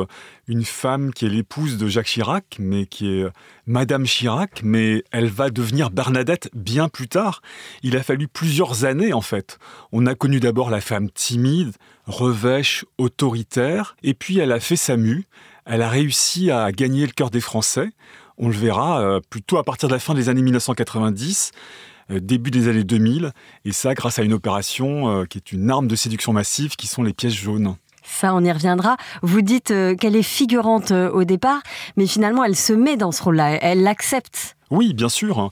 une 0.48 0.64
femme 0.64 1.12
qui 1.12 1.26
est 1.26 1.30
l'épouse 1.30 1.78
de 1.78 1.88
Jacques 1.88 2.06
Chirac, 2.06 2.58
mais 2.60 2.86
qui 2.86 3.10
est 3.10 3.26
Madame 3.66 4.04
Chirac, 4.04 4.62
mais 4.64 5.04
elle 5.12 5.26
va 5.26 5.50
devenir 5.50 5.90
Bernadette 5.90 6.52
bien 6.54 6.90
plus 6.90 7.08
tard. 7.08 7.42
Il 7.82 7.98
a 7.98 8.04
fallu 8.04 8.28
plusieurs 8.28 8.86
années 8.86 9.14
en 9.14 9.22
fait. 9.22 9.58
On 9.92 10.06
a 10.06 10.14
connu 10.14 10.40
d'abord 10.40 10.70
la 10.70 10.80
femme 10.80 11.10
timide, 11.10 11.74
revêche, 12.06 12.86
autoritaire, 13.00 13.98
et 14.04 14.14
puis 14.14 14.38
elle 14.38 14.52
a 14.52 14.60
fait 14.60 14.76
sa 14.76 14.96
mue. 14.96 15.26
Elle 15.66 15.82
a 15.82 15.90
réussi 15.90 16.52
à 16.52 16.72
gagner 16.72 17.08
le 17.08 17.14
cœur 17.14 17.32
des 17.32 17.42
Français. 17.42 17.90
On 18.38 18.48
le 18.48 18.56
verra 18.56 19.02
euh, 19.02 19.20
plutôt 19.28 19.58
à 19.58 19.64
partir 19.64 19.90
de 19.90 19.94
la 19.94 20.00
fin 20.00 20.14
des 20.14 20.30
années 20.30 20.44
1990 20.44 21.52
euh, 21.52 21.97
début 22.10 22.52
des 22.52 22.68
années 22.68 22.84
2000, 22.84 23.32
et 23.66 23.72
ça 23.72 23.94
grâce 23.94 24.20
à 24.20 24.24
une 24.24 24.34
opération 24.34 25.10
euh, 25.10 25.26
qui 25.26 25.38
est 25.38 25.52
une 25.52 25.70
arme 25.70 25.88
de 25.88 25.96
séduction 25.96 26.34
massive, 26.34 26.76
qui 26.76 26.88
sont 26.88 27.04
les 27.04 27.14
pièces 27.14 27.34
jaunes. 27.34 27.76
Ça, 28.04 28.34
on 28.34 28.44
y 28.44 28.52
reviendra. 28.52 28.96
Vous 29.22 29.42
dites 29.42 29.74
qu'elle 30.00 30.16
est 30.16 30.24
figurante 30.24 30.92
au 30.92 31.26
départ, 31.26 31.62
mais 31.98 32.08
finalement, 32.08 32.46
elle 32.46 32.56
se 32.56 32.72
met 32.72 32.96
dans 32.96 33.12
ce 33.12 33.22
rôle-là, 33.22 33.58
elle 33.62 33.84
l'accepte. 33.84 34.56
Oui, 34.72 34.94
bien 34.94 35.10
sûr. 35.10 35.52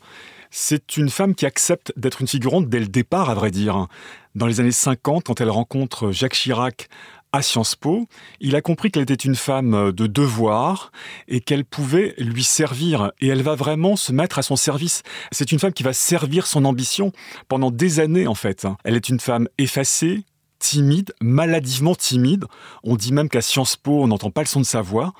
C'est 0.57 0.95
une 0.95 1.09
femme 1.09 1.35
qui 1.35 1.45
accepte 1.45 1.91
d'être 1.97 2.21
une 2.21 2.29
figurante 2.29 2.69
dès 2.69 2.79
le 2.79 2.87
départ, 2.87 3.29
à 3.29 3.35
vrai 3.35 3.51
dire. 3.51 3.87
Dans 4.35 4.47
les 4.47 4.61
années 4.61 4.71
50, 4.71 5.25
quand 5.25 5.41
elle 5.41 5.49
rencontre 5.49 6.13
Jacques 6.13 6.31
Chirac 6.31 6.87
à 7.35 7.41
Sciences 7.41 7.75
Po, 7.75 8.07
il 8.39 8.55
a 8.55 8.61
compris 8.61 8.91
qu'elle 8.91 9.03
était 9.03 9.13
une 9.13 9.35
femme 9.35 9.91
de 9.91 10.07
devoir 10.07 10.91
et 11.27 11.41
qu'elle 11.41 11.65
pouvait 11.65 12.15
lui 12.17 12.43
servir. 12.43 13.11
Et 13.21 13.27
elle 13.27 13.43
va 13.43 13.55
vraiment 13.55 13.95
se 13.95 14.11
mettre 14.11 14.39
à 14.39 14.41
son 14.41 14.55
service. 14.55 15.03
C'est 15.31 15.51
une 15.51 15.59
femme 15.59 15.73
qui 15.73 15.83
va 15.83 15.93
servir 15.93 16.47
son 16.47 16.65
ambition 16.65 17.11
pendant 17.47 17.71
des 17.71 17.99
années, 17.99 18.27
en 18.27 18.35
fait. 18.35 18.67
Elle 18.83 18.95
est 18.95 19.09
une 19.09 19.19
femme 19.19 19.47
effacée, 19.57 20.23
timide, 20.59 21.13
maladivement 21.21 21.95
timide. 21.95 22.45
On 22.83 22.95
dit 22.95 23.13
même 23.13 23.29
qu'à 23.29 23.41
Sciences 23.41 23.75
Po, 23.75 24.03
on 24.03 24.07
n'entend 24.07 24.31
pas 24.31 24.41
le 24.41 24.47
son 24.47 24.61
de 24.61 24.65
sa 24.65 24.81
voix. 24.81 25.13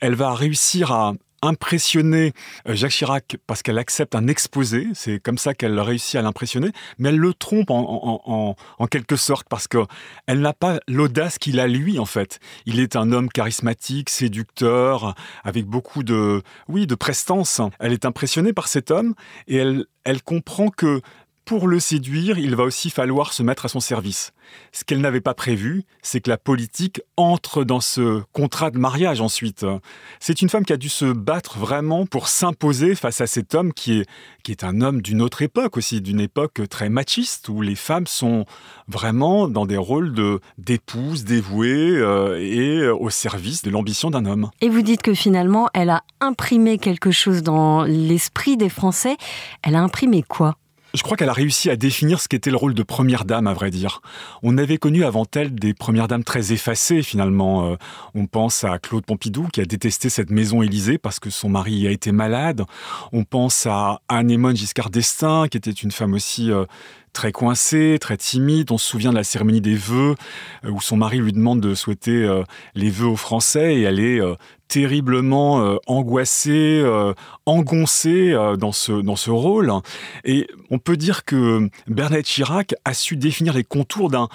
Elle 0.00 0.14
va 0.14 0.34
réussir 0.34 0.92
à 0.92 1.14
impressionner 1.46 2.32
euh, 2.68 2.74
Jacques 2.74 2.92
Chirac 2.92 3.36
parce 3.46 3.62
qu'elle 3.62 3.78
accepte 3.78 4.14
un 4.14 4.26
exposé, 4.26 4.88
c'est 4.94 5.20
comme 5.20 5.38
ça 5.38 5.54
qu'elle 5.54 5.78
réussit 5.78 6.16
à 6.16 6.22
l'impressionner, 6.22 6.70
mais 6.98 7.10
elle 7.10 7.18
le 7.18 7.34
trompe 7.34 7.70
en, 7.70 8.56
quelque 8.90 9.16
sorte 9.16 9.48
parce 9.48 9.66
qu'elle 9.68 10.40
n'a 10.40 10.52
pas 10.52 10.78
l'audace 10.88 11.38
qu'il 11.38 11.60
a 11.60 11.66
lui 11.66 11.98
en 11.98 12.04
fait. 12.04 12.38
Il 12.66 12.80
est 12.80 12.96
un 12.96 13.12
homme 13.12 13.28
charismatique, 13.28 14.10
séducteur, 14.10 15.14
avec 15.44 15.66
beaucoup 15.66 16.02
de, 16.02 16.42
oui, 16.68 16.86
de 16.86 16.94
prestance. 16.94 17.60
Elle 17.78 17.92
est 17.92 18.04
impressionnée 18.04 18.52
par 18.52 18.68
cet 18.68 18.90
homme 18.90 19.14
et 19.48 19.56
elle, 19.56 19.86
elle 20.04 20.22
comprend 20.22 20.68
que 20.68 21.00
pour 21.46 21.68
le 21.68 21.78
séduire, 21.78 22.38
il 22.38 22.56
va 22.56 22.64
aussi 22.64 22.90
falloir 22.90 23.32
se 23.32 23.44
mettre 23.44 23.66
à 23.66 23.68
son 23.68 23.78
service. 23.78 24.32
Ce 24.72 24.82
qu'elle 24.82 25.00
n'avait 25.00 25.20
pas 25.20 25.32
prévu, 25.32 25.84
c'est 26.02 26.20
que 26.20 26.28
la 26.28 26.38
politique 26.38 27.00
entre 27.16 27.62
dans 27.62 27.80
ce 27.80 28.20
contrat 28.32 28.72
de 28.72 28.78
mariage 28.78 29.20
ensuite. 29.20 29.64
C'est 30.18 30.42
une 30.42 30.48
femme 30.48 30.64
qui 30.64 30.72
a 30.72 30.76
dû 30.76 30.88
se 30.88 31.04
battre 31.04 31.58
vraiment 31.58 32.04
pour 32.04 32.26
s'imposer 32.26 32.96
face 32.96 33.20
à 33.20 33.28
cet 33.28 33.54
homme 33.54 33.72
qui 33.72 34.00
est, 34.00 34.06
qui 34.42 34.50
est 34.50 34.64
un 34.64 34.80
homme 34.80 35.00
d'une 35.00 35.22
autre 35.22 35.40
époque 35.40 35.76
aussi, 35.76 36.00
d'une 36.00 36.20
époque 36.20 36.68
très 36.68 36.88
machiste, 36.88 37.48
où 37.48 37.62
les 37.62 37.76
femmes 37.76 38.08
sont 38.08 38.44
vraiment 38.88 39.46
dans 39.46 39.66
des 39.66 39.76
rôles 39.76 40.12
de, 40.12 40.40
d'épouses 40.58 41.24
dévouées 41.24 41.96
euh, 41.96 42.40
et 42.40 42.88
au 42.88 43.08
service 43.08 43.62
de 43.62 43.70
l'ambition 43.70 44.10
d'un 44.10 44.26
homme. 44.26 44.50
Et 44.60 44.68
vous 44.68 44.82
dites 44.82 45.02
que 45.02 45.14
finalement, 45.14 45.68
elle 45.74 45.90
a 45.90 46.02
imprimé 46.20 46.78
quelque 46.78 47.12
chose 47.12 47.44
dans 47.44 47.84
l'esprit 47.84 48.56
des 48.56 48.68
Français. 48.68 49.16
Elle 49.62 49.76
a 49.76 49.82
imprimé 49.82 50.24
quoi? 50.24 50.56
Je 50.96 51.02
crois 51.02 51.16
qu'elle 51.16 51.28
a 51.28 51.34
réussi 51.34 51.70
à 51.70 51.76
définir 51.76 52.20
ce 52.20 52.28
qu'était 52.28 52.50
le 52.50 52.56
rôle 52.56 52.74
de 52.74 52.82
première 52.82 53.24
dame, 53.24 53.46
à 53.46 53.52
vrai 53.52 53.70
dire. 53.70 54.00
On 54.42 54.56
avait 54.58 54.78
connu 54.78 55.04
avant 55.04 55.26
elle 55.34 55.54
des 55.54 55.74
premières 55.74 56.08
dames 56.08 56.24
très 56.24 56.52
effacées, 56.52 57.02
finalement. 57.02 57.70
Euh, 57.70 57.76
on 58.14 58.26
pense 58.26 58.64
à 58.64 58.78
Claude 58.78 59.04
Pompidou, 59.04 59.48
qui 59.52 59.60
a 59.60 59.64
détesté 59.64 60.08
cette 60.08 60.30
maison 60.30 60.62
Élysée 60.62 60.98
parce 60.98 61.20
que 61.20 61.30
son 61.30 61.48
mari 61.48 61.86
a 61.86 61.90
été 61.90 62.12
malade. 62.12 62.62
On 63.12 63.24
pense 63.24 63.66
à 63.66 64.00
Anémone 64.08 64.56
Giscard 64.56 64.90
d'Estaing, 64.90 65.48
qui 65.48 65.58
était 65.58 65.70
une 65.70 65.90
femme 65.90 66.14
aussi 66.14 66.50
euh, 66.50 66.64
très 67.12 67.32
coincée, 67.32 67.98
très 68.00 68.16
timide. 68.16 68.70
On 68.70 68.78
se 68.78 68.88
souvient 68.88 69.10
de 69.10 69.16
la 69.16 69.24
cérémonie 69.24 69.60
des 69.60 69.76
vœux, 69.76 70.14
euh, 70.64 70.70
où 70.70 70.80
son 70.80 70.96
mari 70.96 71.18
lui 71.18 71.32
demande 71.32 71.60
de 71.60 71.74
souhaiter 71.74 72.26
les 72.74 72.90
vœux 72.90 73.08
aux 73.08 73.16
Français, 73.16 73.76
et 73.76 73.82
elle 73.82 74.00
est 74.00 74.20
terriblement 74.68 75.60
euh, 75.60 75.76
angoissé, 75.86 76.80
euh, 76.82 77.14
engoncé 77.46 78.32
euh, 78.32 78.56
dans, 78.56 78.72
ce, 78.72 78.92
dans 78.92 79.16
ce 79.16 79.30
rôle. 79.30 79.72
Et 80.24 80.48
on 80.70 80.78
peut 80.78 80.96
dire 80.96 81.24
que 81.24 81.68
Bernadette 81.86 82.26
Chirac 82.26 82.74
a 82.84 82.94
su 82.94 83.16
définir 83.16 83.54
les 83.54 83.64
contours 83.64 84.10
d'un, 84.10 84.28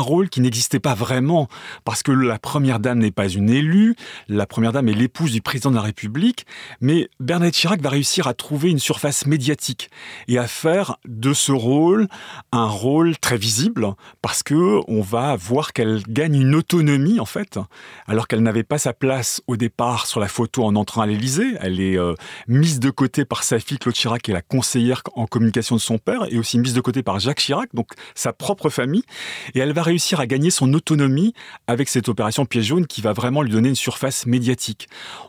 rôle 0.00 0.28
qui 0.28 0.40
n'existait 0.40 0.80
pas 0.80 0.94
vraiment, 0.94 1.48
parce 1.84 2.02
que 2.02 2.12
la 2.12 2.38
Première 2.38 2.80
Dame 2.80 2.98
n'est 2.98 3.10
pas 3.10 3.28
une 3.28 3.50
élue, 3.50 3.96
la 4.28 4.46
Première 4.46 4.72
Dame 4.72 4.88
est 4.88 4.94
l'épouse 4.94 5.32
du 5.32 5.42
président 5.42 5.70
de 5.70 5.76
la 5.76 5.82
République, 5.82 6.46
mais 6.80 7.08
Bernadette 7.18 7.54
Chirac 7.54 7.80
va 7.80 7.90
réussir 7.90 8.26
à 8.26 8.34
trouver 8.34 8.70
une 8.70 8.78
surface 8.78 9.26
médiatique 9.26 9.90
et 10.28 10.38
à 10.38 10.46
faire 10.46 10.96
de 11.06 11.32
ce 11.32 11.52
rôle 11.52 12.08
un 12.52 12.66
rôle 12.66 13.18
très 13.18 13.36
visible, 13.36 13.88
parce 14.22 14.42
que 14.42 14.80
on 14.88 15.00
va 15.00 15.36
voir 15.36 15.72
qu'elle 15.72 16.02
gagne 16.08 16.36
une 16.36 16.54
autonomie, 16.54 17.20
en 17.20 17.26
fait, 17.26 17.58
alors 18.06 18.28
qu'elle 18.28 18.42
n'avait 18.42 18.62
pas 18.62 18.78
sa 18.78 18.92
place 18.92 19.42
au 19.46 19.56
départ 19.56 19.69
part 19.70 20.06
sur 20.06 20.20
la 20.20 20.28
photo 20.28 20.64
en 20.64 20.76
entrant 20.76 21.02
à 21.02 21.06
l'Élysée. 21.06 21.56
Elle 21.60 21.80
est 21.80 21.98
euh, 21.98 22.14
mise 22.48 22.80
de 22.80 22.90
côté 22.90 23.24
par 23.24 23.42
sa 23.42 23.58
fille 23.58 23.78
Claude 23.78 23.94
Chirac, 23.94 24.22
qui 24.22 24.30
est 24.30 24.34
la 24.34 24.42
conseillère 24.42 25.02
en 25.14 25.26
communication 25.26 25.76
de 25.76 25.80
son 25.80 25.98
père, 25.98 26.26
et 26.30 26.38
aussi 26.38 26.58
mise 26.58 26.74
de 26.74 26.80
côté 26.80 27.02
par 27.02 27.18
Jacques 27.20 27.38
Chirac, 27.38 27.70
donc 27.74 27.88
sa 28.14 28.32
propre 28.32 28.68
famille. 28.68 29.02
Et 29.54 29.60
elle 29.60 29.72
va 29.72 29.82
réussir 29.82 30.20
à 30.20 30.26
gagner 30.26 30.50
son 30.50 30.72
autonomie 30.74 31.32
avec 31.66 31.88
cette 31.88 32.08
opération 32.08 32.44
Piège 32.44 32.66
jaune 32.66 32.86
qui 32.86 33.00
va 33.00 33.12
vraiment 33.12 33.42
lui 33.42 33.50
donner 33.50 33.70
une 33.70 33.74
surface 33.74 34.26
médiatique. 34.26 34.88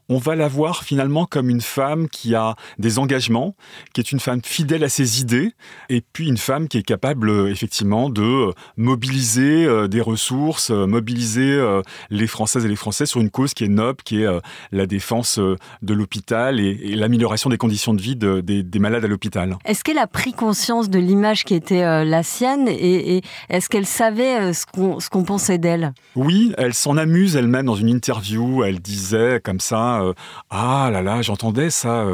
On 0.10 0.18
va 0.18 0.36
la 0.36 0.48
voir 0.48 0.84
finalement 0.84 1.26
comme 1.26 1.50
une 1.50 1.62
femme 1.62 2.10
qui 2.10 2.36
a 2.36 2.56
des 2.78 3.00
engagements, 3.00 3.56
qui 3.94 4.02
est 4.02 4.12
une 4.12 4.20
femme 4.20 4.42
fidèle 4.44 4.84
à 4.84 4.90
ses 4.90 5.22
idées, 5.22 5.54
et 5.90 6.02
puis 6.02 6.28
une 6.28 6.38
femme 6.38 6.68
qui 6.68 6.78
est 6.78 6.84
capable 6.84 7.30
euh, 7.30 7.50
effectivement 7.50 8.10
de 8.10 8.22
euh, 8.22 8.52
mobiliser 8.78 9.88
des 9.88 10.02
ressources, 10.02 10.70
mobiliser 10.70 11.82
les 12.10 12.28
Françaises 12.28 12.66
et 12.66 12.68
les 12.68 12.76
Français 12.76 13.06
sur 13.06 13.22
une 13.22 13.30
cause 13.30 13.54
qui 13.54 13.64
est 13.66 13.70
noble, 13.70 14.02
qui 14.04 14.24
est 14.24 14.31
la 14.72 14.86
défense 14.86 15.40
euh, 15.40 15.56
de 15.82 15.94
l'hôpital 15.94 16.60
et, 16.60 16.96
l'amélioration 16.96 17.50
des 17.50 17.58
conditions 17.58 17.94
de 17.94 18.02
vie 18.02 18.16
des, 18.16 18.80
malades 18.80 19.06
à 19.06 19.08
l'hôpital. 19.08 19.58
Est-ce 19.66 19.84
qu'elle 19.84 19.98
a 19.98 20.08
pris 20.08 20.34
conscience 20.34 20.90
de 20.90 21.00
l'image 21.00 21.44
qui 21.44 21.56
était 21.56 21.84
euh, 21.84 22.04
la 22.04 22.24
sienne 22.24 22.68
et, 22.68 23.22
est-ce 23.50 23.70
qu'elle 23.70 23.86
savait 23.86 24.54
ce 24.54 24.66
qu'on 24.66 25.24
pensait 25.24 25.58
d'elle? 25.58 25.94
Oui, 26.16 26.54
elle 26.58 26.74
s'en 26.74 26.98
amuse 26.98 27.36
elle-même 27.36 27.66
dans 27.66 27.76
une 27.76 27.90
interview. 27.90 28.64
Elle 28.64 28.80
disait 28.80 29.40
comme 29.44 29.60
ça 29.60 30.02
Ah 30.50 30.90
là 30.92 31.02
là, 31.02 31.22
j'entendais 31.22 31.70
ça. 31.70 32.06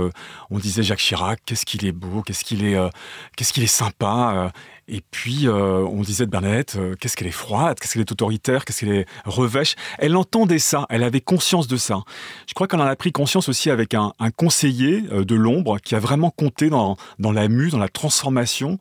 on 0.49 0.59
disait 0.59 0.83
Jacques 0.83 0.99
Chirac, 0.99 1.39
qu'est-ce 1.45 1.65
qu'il 1.65 1.85
est 1.85 1.91
beau, 1.91 2.21
qu'est-ce 2.21 2.43
qu'il 2.43 2.65
est, 2.65 2.77
qu'est-ce 3.35 3.53
qu'il 3.53 3.63
est 3.63 3.67
sympa. 3.67 4.51
Et 4.89 5.01
puis, 5.11 5.47
euh, 5.47 5.85
on 5.85 6.01
disait 6.01 6.25
de 6.25 6.31
Bernadette, 6.31 6.75
euh, 6.77 6.95
qu'est-ce 6.95 7.17
qu'elle 7.17 7.27
est 7.27 7.31
froide, 7.31 7.77
qu'est-ce 7.77 7.93
qu'elle 7.93 8.03
est 8.03 8.11
autoritaire, 8.11 8.63
qu'est-ce 8.63 8.79
qu'elle 8.79 8.95
est 8.95 9.05
revêche. 9.25 9.75
Elle 9.97 10.15
entendait 10.15 10.59
ça, 10.59 10.85
elle 10.89 11.03
avait 11.03 11.19
conscience 11.19 11.67
de 11.67 11.75
ça. 11.75 12.03
Je 12.47 12.53
crois 12.53 12.69
qu'elle 12.69 12.79
en 12.79 12.85
a 12.85 12.95
pris 12.95 13.11
conscience 13.11 13.49
aussi 13.49 13.69
avec 13.69 13.93
un, 13.93 14.13
conseiller 14.37 15.03
euh, 15.11 15.25
de 15.25 15.35
l'ombre 15.35 15.79
qui 15.79 15.93
a 15.93 15.99
vraiment 15.99 16.29
compté 16.29 16.69
dans, 16.69 16.95
dans 17.19 17.33
la 17.33 17.49
mue, 17.49 17.69
dans 17.69 17.79
la 17.79 17.89
transformation. 17.89 18.79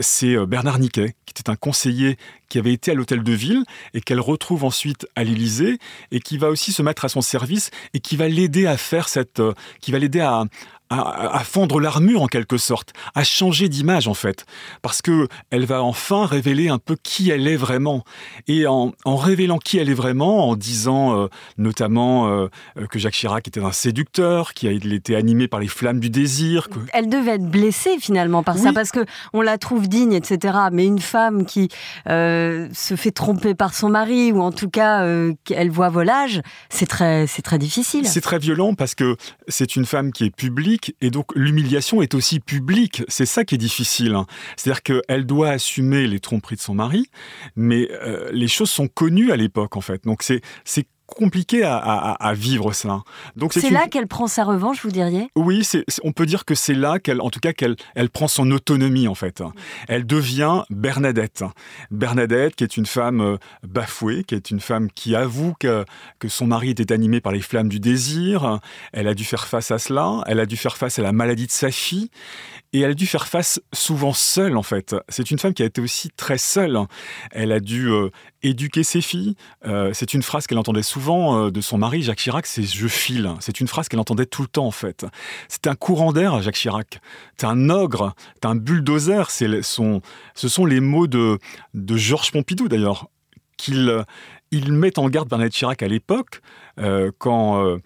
C'est 0.00 0.46
Bernard 0.46 0.78
Niquet, 0.78 1.14
qui 1.26 1.32
était 1.32 1.50
un 1.50 1.56
conseiller 1.56 2.16
qui 2.48 2.58
avait 2.58 2.72
été 2.72 2.92
à 2.92 2.94
l'hôtel 2.94 3.22
de 3.22 3.32
ville 3.32 3.62
et 3.92 4.00
qu'elle 4.00 4.20
retrouve 4.20 4.64
ensuite 4.64 5.06
à 5.16 5.24
l'Élysée 5.24 5.78
et 6.12 6.20
qui 6.20 6.38
va 6.38 6.48
aussi 6.48 6.72
se 6.72 6.80
mettre 6.80 7.04
à 7.04 7.08
son 7.08 7.20
service 7.20 7.70
et 7.92 8.00
qui 8.00 8.16
va 8.16 8.28
l'aider 8.28 8.66
à 8.66 8.78
faire 8.78 9.08
cette, 9.08 9.42
qui 9.80 9.92
va 9.92 9.98
l'aider 9.98 10.20
à, 10.20 10.44
à, 10.90 11.40
fendre 11.44 11.80
l'armure 11.80 12.22
en 12.22 12.26
quelque 12.26 12.56
sorte, 12.56 12.92
à 13.14 13.24
changer 13.24 13.68
d'image 13.68 14.08
en 14.08 14.14
fait, 14.14 14.46
parce 14.82 15.02
que 15.02 15.28
elle 15.50 15.66
va 15.66 15.82
enfin 15.82 16.26
révéler 16.26 16.68
un 16.68 16.78
peu 16.78 16.96
qui 17.02 17.30
elle 17.30 17.46
est 17.46 17.56
vraiment. 17.56 18.04
Et 18.46 18.66
en, 18.66 18.92
révélant 19.04 19.58
qui 19.58 19.78
elle 19.78 19.90
est 19.90 19.94
vraiment, 19.94 20.48
en 20.48 20.56
disant 20.56 21.18
euh, 21.18 21.28
notamment 21.56 22.28
euh, 22.28 22.48
que 22.90 22.98
Jacques 22.98 23.14
Chirac 23.14 23.46
était 23.48 23.60
un 23.60 23.72
séducteur, 23.72 24.54
qu'il 24.54 24.92
était 24.92 25.14
animé 25.14 25.48
par 25.48 25.60
les 25.60 25.68
flammes 25.68 26.00
du 26.00 26.10
désir. 26.10 26.68
Elle 26.92 27.08
devait 27.08 27.32
être 27.32 27.50
blessée 27.50 27.96
finalement 28.00 28.42
par 28.42 28.56
ça, 28.56 28.72
parce 28.72 28.90
que 28.90 29.04
on 29.32 29.42
la 29.42 29.58
trouve 29.58 29.88
digne, 29.88 30.12
etc. 30.12 30.56
Mais 30.72 30.86
une 30.86 31.00
femme 31.00 31.44
qui 31.44 31.68
euh, 32.08 32.68
se 32.72 32.96
fait 32.96 33.10
tromper 33.10 33.54
par 33.54 33.74
son 33.74 33.88
mari, 33.90 34.32
ou 34.32 34.40
en 34.40 34.52
tout 34.52 34.70
cas 34.70 35.06
qu'elle 35.44 35.70
voit 35.70 35.88
volage, 35.88 36.40
c'est 36.70 36.86
très, 36.86 37.26
c'est 37.26 37.42
très 37.42 37.58
difficile. 37.58 38.06
C'est 38.06 38.20
très 38.20 38.38
violent 38.38 38.74
parce 38.74 38.94
que 38.94 39.16
c'est 39.48 39.76
une 39.76 39.84
femme 39.84 40.12
qui 40.12 40.24
est 40.24 40.34
publique 40.34 40.77
et 41.00 41.10
donc 41.10 41.34
l'humiliation 41.34 42.02
est 42.02 42.14
aussi 42.14 42.40
publique. 42.40 43.02
C'est 43.08 43.26
ça 43.26 43.44
qui 43.44 43.54
est 43.54 43.58
difficile. 43.58 44.14
Hein. 44.14 44.26
C'est-à-dire 44.56 44.82
qu'elle 44.82 45.26
doit 45.26 45.50
assumer 45.50 46.06
les 46.06 46.20
tromperies 46.20 46.56
de 46.56 46.60
son 46.60 46.74
mari, 46.74 47.06
mais 47.56 47.88
euh, 47.92 48.30
les 48.32 48.48
choses 48.48 48.70
sont 48.70 48.88
connues 48.88 49.32
à 49.32 49.36
l'époque 49.36 49.76
en 49.76 49.80
fait. 49.80 50.04
Donc 50.04 50.22
c'est 50.22 50.42
compliqué 51.08 51.62
à, 51.64 52.32
vivre 52.34 52.72
ça. 52.72 53.02
Donc 53.34 53.52
c'est 53.54 53.70
là 53.70 53.88
qu'elle 53.88 54.06
prend 54.06 54.26
sa 54.26 54.44
revanche, 54.44 54.82
vous 54.82 54.90
diriez? 54.90 55.30
Oui, 55.34 55.66
on 56.04 56.12
peut 56.12 56.26
dire 56.26 56.44
que 56.44 56.54
c'est 56.54 56.74
là 56.74 56.98
qu'elle, 56.98 57.20
en 57.20 57.30
tout 57.30 57.40
cas, 57.40 57.52
qu'elle 57.52 57.76
elle 57.94 58.10
prend 58.10 58.28
son 58.28 58.50
autonomie 58.50 59.08
en 59.08 59.14
fait. 59.14 59.42
Elle 59.88 60.06
devient 60.06 60.62
Bernadette. 60.70 61.42
Bernadette, 61.90 62.54
qui 62.54 62.64
est 62.64 62.76
une 62.76 62.86
femme 62.86 63.20
euh, 63.20 63.36
bafouée, 63.66 64.22
qui 64.24 64.34
est 64.34 64.50
une 64.50 64.60
femme 64.60 64.90
qui 64.92 65.16
avoue 65.16 65.54
que, 65.58 65.84
que 66.18 66.28
son 66.28 66.46
mari 66.46 66.70
était 66.70 66.92
animé 66.92 67.20
par 67.20 67.32
les 67.32 67.40
flammes 67.40 67.68
du 67.68 67.80
désir. 67.80 68.60
Elle 68.92 69.08
a 69.08 69.14
dû 69.14 69.24
faire 69.24 69.46
face 69.46 69.70
à 69.70 69.78
cela. 69.78 70.22
Elle 70.26 70.40
a 70.40 70.46
dû 70.46 70.56
faire 70.56 70.76
face 70.76 70.98
à 70.98 71.02
la 71.02 71.12
maladie 71.12 71.46
de 71.46 71.52
sa 71.52 71.70
fille. 71.70 72.10
Et 72.74 72.80
elle 72.80 72.90
a 72.90 72.94
dû 72.94 73.06
faire 73.06 73.26
face 73.26 73.60
souvent 73.72 74.12
seule, 74.12 74.56
en 74.56 74.62
fait. 74.62 74.94
C'est 75.08 75.30
une 75.30 75.38
femme 75.38 75.54
qui 75.54 75.62
a 75.62 75.66
été 75.66 75.80
aussi 75.80 76.10
très 76.10 76.36
seule. 76.36 76.78
Elle 77.30 77.52
a 77.52 77.60
dû 77.60 77.88
euh, 77.88 78.10
éduquer 78.42 78.82
ses 78.82 79.00
filles. 79.00 79.36
Euh, 79.64 79.92
c'est 79.94 80.12
une 80.12 80.22
phrase 80.22 80.46
qu'elle 80.46 80.58
entendait 80.58 80.82
souvent 80.82 81.46
euh, 81.46 81.50
de 81.50 81.62
son 81.62 81.78
mari, 81.78 82.02
Jacques 82.02 82.18
Chirac, 82.18 82.46
c'est 82.46 82.64
je 82.64 82.86
file. 82.86 83.32
C'est 83.40 83.60
une 83.60 83.68
phrase 83.68 83.88
qu'elle 83.88 84.00
entendait 84.00 84.26
tout 84.26 84.42
le 84.42 84.48
temps, 84.48 84.66
en 84.66 84.70
fait. 84.70 85.06
C'est 85.48 85.66
un 85.66 85.74
courant 85.74 86.12
d'air, 86.12 86.42
Jacques 86.42 86.56
Chirac. 86.56 87.00
T'es 87.38 87.46
un 87.46 87.70
ogre, 87.70 88.14
t'es 88.42 88.48
un 88.48 88.54
bulldozer. 88.54 89.30
C'est 89.30 89.62
son, 89.62 90.02
ce 90.34 90.48
sont 90.48 90.66
les 90.66 90.80
mots 90.80 91.06
de, 91.06 91.38
Georges 91.74 92.32
Pompidou, 92.32 92.68
d'ailleurs, 92.68 93.08
qu'il 93.56 94.04
il 94.50 94.72
met 94.72 94.98
en 94.98 95.08
garde 95.08 95.28
Bernadette 95.28 95.54
Chirac 95.54 95.82
à 95.82 95.88
l'époque, 95.88 96.42
quand 97.18 97.78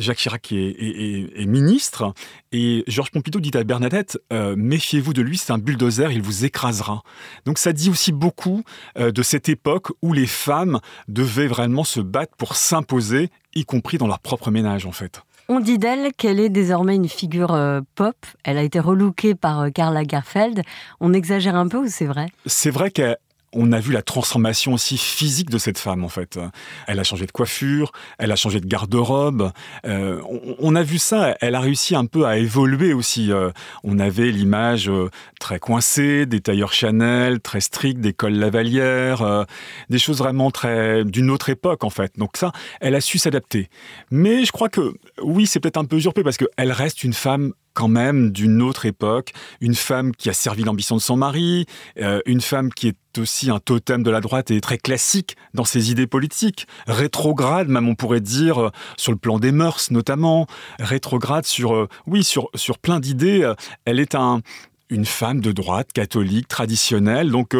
Jacques 0.00 0.18
Chirac 0.18 0.50
est, 0.52 1.46
ministre 1.46 2.14
et 2.52 2.84
Georges 2.86 3.10
Pompidou 3.10 3.40
dit 3.40 3.50
à 3.54 3.64
Bernadette 3.64 4.18
euh, 4.32 4.54
méfiez-vous 4.56 5.12
de 5.12 5.22
lui, 5.22 5.36
c'est 5.38 5.52
un 5.52 5.58
bulldozer, 5.58 6.12
il 6.12 6.22
vous 6.22 6.44
écrasera. 6.44 7.02
Donc 7.44 7.58
ça 7.58 7.72
dit 7.72 7.90
aussi 7.90 8.12
beaucoup 8.12 8.64
euh, 8.98 9.12
de 9.12 9.22
cette 9.22 9.48
époque 9.48 9.88
où 10.02 10.12
les 10.12 10.26
femmes 10.26 10.80
devaient 11.08 11.46
vraiment 11.46 11.84
se 11.84 12.00
battre 12.00 12.34
pour 12.36 12.56
s'imposer, 12.56 13.30
y 13.54 13.64
compris 13.64 13.98
dans 13.98 14.06
leur 14.06 14.20
propre 14.20 14.50
ménage 14.50 14.86
en 14.86 14.92
fait. 14.92 15.22
On 15.48 15.60
dit 15.60 15.78
d'elle 15.78 16.12
qu'elle 16.16 16.38
est 16.38 16.48
désormais 16.48 16.94
une 16.94 17.08
figure 17.08 17.52
euh, 17.52 17.80
pop. 17.96 18.14
Elle 18.44 18.56
a 18.56 18.62
été 18.62 18.78
relookée 18.78 19.34
par 19.34 19.72
Karl 19.72 19.92
Lagerfeld. 19.92 20.62
On 21.00 21.12
exagère 21.12 21.56
un 21.56 21.66
peu 21.66 21.78
ou 21.78 21.88
c'est 21.88 22.06
vrai? 22.06 22.28
C'est 22.46 22.70
vrai 22.70 22.90
qu'elle 22.90 23.16
on 23.52 23.72
a 23.72 23.80
vu 23.80 23.92
la 23.92 24.02
transformation 24.02 24.74
aussi 24.74 24.96
physique 24.96 25.50
de 25.50 25.58
cette 25.58 25.78
femme 25.78 26.04
en 26.04 26.08
fait. 26.08 26.38
Elle 26.86 27.00
a 27.00 27.04
changé 27.04 27.26
de 27.26 27.32
coiffure, 27.32 27.92
elle 28.18 28.30
a 28.32 28.36
changé 28.36 28.60
de 28.60 28.66
garde-robe. 28.66 29.52
Euh, 29.86 30.20
on, 30.58 30.74
a 30.76 30.82
vu 30.82 30.98
ça. 30.98 31.36
Elle 31.40 31.54
a 31.54 31.60
réussi 31.60 31.96
un 31.96 32.06
peu 32.06 32.26
à 32.26 32.38
évoluer 32.38 32.92
aussi. 32.92 33.32
Euh, 33.32 33.50
on 33.82 33.98
avait 33.98 34.30
l'image 34.30 34.88
euh, 34.88 35.10
très 35.40 35.58
coincée 35.58 36.26
des 36.26 36.40
tailleurs 36.40 36.72
Chanel, 36.72 37.40
très 37.40 37.60
strictes, 37.60 38.00
des 38.00 38.12
cols 38.12 38.34
Lavalière, 38.34 39.46
des 39.88 39.98
choses 39.98 40.18
vraiment 40.18 40.50
très 40.50 41.04
d'une 41.04 41.30
autre 41.30 41.48
époque 41.48 41.84
en 41.84 41.90
fait. 41.90 42.12
Donc 42.16 42.36
ça, 42.36 42.52
elle 42.80 42.94
a 42.94 43.00
su 43.00 43.18
s'adapter. 43.18 43.68
Mais 44.10 44.44
je 44.44 44.52
crois 44.52 44.68
que 44.68 44.94
oui, 45.22 45.46
c'est 45.46 45.60
peut-être 45.60 45.76
un 45.76 45.84
peu 45.84 45.96
usurpé 45.96 46.22
parce 46.22 46.36
qu'elle 46.36 46.72
reste 46.72 47.02
une 47.02 47.12
femme 47.12 47.52
quand 47.74 47.88
même 47.88 48.30
d'une 48.30 48.62
autre 48.62 48.86
époque, 48.86 49.32
une 49.60 49.74
femme 49.74 50.12
qui 50.14 50.28
a 50.28 50.32
servi 50.32 50.64
l'ambition 50.64 50.96
de 50.96 51.00
son 51.00 51.16
mari, 51.16 51.66
euh, 51.98 52.20
une 52.26 52.40
femme 52.40 52.72
qui 52.72 52.88
est 52.88 53.18
aussi 53.18 53.50
un 53.50 53.58
totem 53.58 54.02
de 54.02 54.10
la 54.10 54.20
droite 54.20 54.50
et 54.50 54.60
très 54.60 54.78
classique 54.78 55.36
dans 55.54 55.64
ses 55.64 55.90
idées 55.90 56.06
politiques, 56.06 56.66
rétrograde 56.86 57.68
même 57.68 57.88
on 57.88 57.94
pourrait 57.94 58.20
dire 58.20 58.60
euh, 58.60 58.70
sur 58.96 59.12
le 59.12 59.18
plan 59.18 59.38
des 59.38 59.52
mœurs 59.52 59.90
notamment, 59.90 60.46
rétrograde 60.78 61.46
sur 61.46 61.74
euh, 61.74 61.88
oui 62.06 62.24
sur 62.24 62.48
sur 62.54 62.78
plein 62.78 63.00
d'idées, 63.00 63.52
elle 63.84 64.00
est 64.00 64.14
un 64.14 64.40
une 64.88 65.04
femme 65.04 65.40
de 65.40 65.52
droite 65.52 65.92
catholique 65.92 66.48
traditionnelle. 66.48 67.30
Donc 67.30 67.54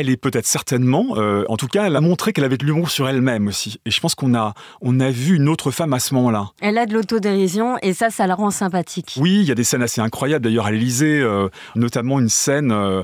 elle 0.00 0.10
est 0.10 0.16
peut-être 0.16 0.46
certainement, 0.46 1.16
euh, 1.16 1.44
en 1.48 1.56
tout 1.56 1.66
cas, 1.66 1.86
elle 1.86 1.96
a 1.96 2.00
montré 2.00 2.32
qu'elle 2.32 2.44
avait 2.44 2.56
de 2.56 2.64
l'humour 2.64 2.90
sur 2.90 3.08
elle-même 3.08 3.48
aussi. 3.48 3.80
Et 3.84 3.90
je 3.90 4.00
pense 4.00 4.14
qu'on 4.14 4.34
a, 4.34 4.54
on 4.80 5.00
a 5.00 5.10
vu 5.10 5.36
une 5.36 5.48
autre 5.48 5.70
femme 5.70 5.92
à 5.92 5.98
ce 5.98 6.14
moment-là. 6.14 6.50
Elle 6.60 6.78
a 6.78 6.86
de 6.86 6.94
l'autodérision 6.94 7.76
et 7.82 7.92
ça, 7.92 8.10
ça 8.10 8.26
la 8.26 8.34
rend 8.34 8.50
sympathique. 8.50 9.14
Oui, 9.18 9.40
il 9.40 9.44
y 9.44 9.52
a 9.52 9.54
des 9.54 9.64
scènes 9.64 9.82
assez 9.82 10.00
incroyables 10.00 10.44
d'ailleurs 10.44 10.66
à 10.66 10.70
l'Élysée, 10.70 11.20
euh, 11.20 11.48
notamment 11.74 12.20
une 12.20 12.28
scène 12.28 12.72
euh, 12.72 13.02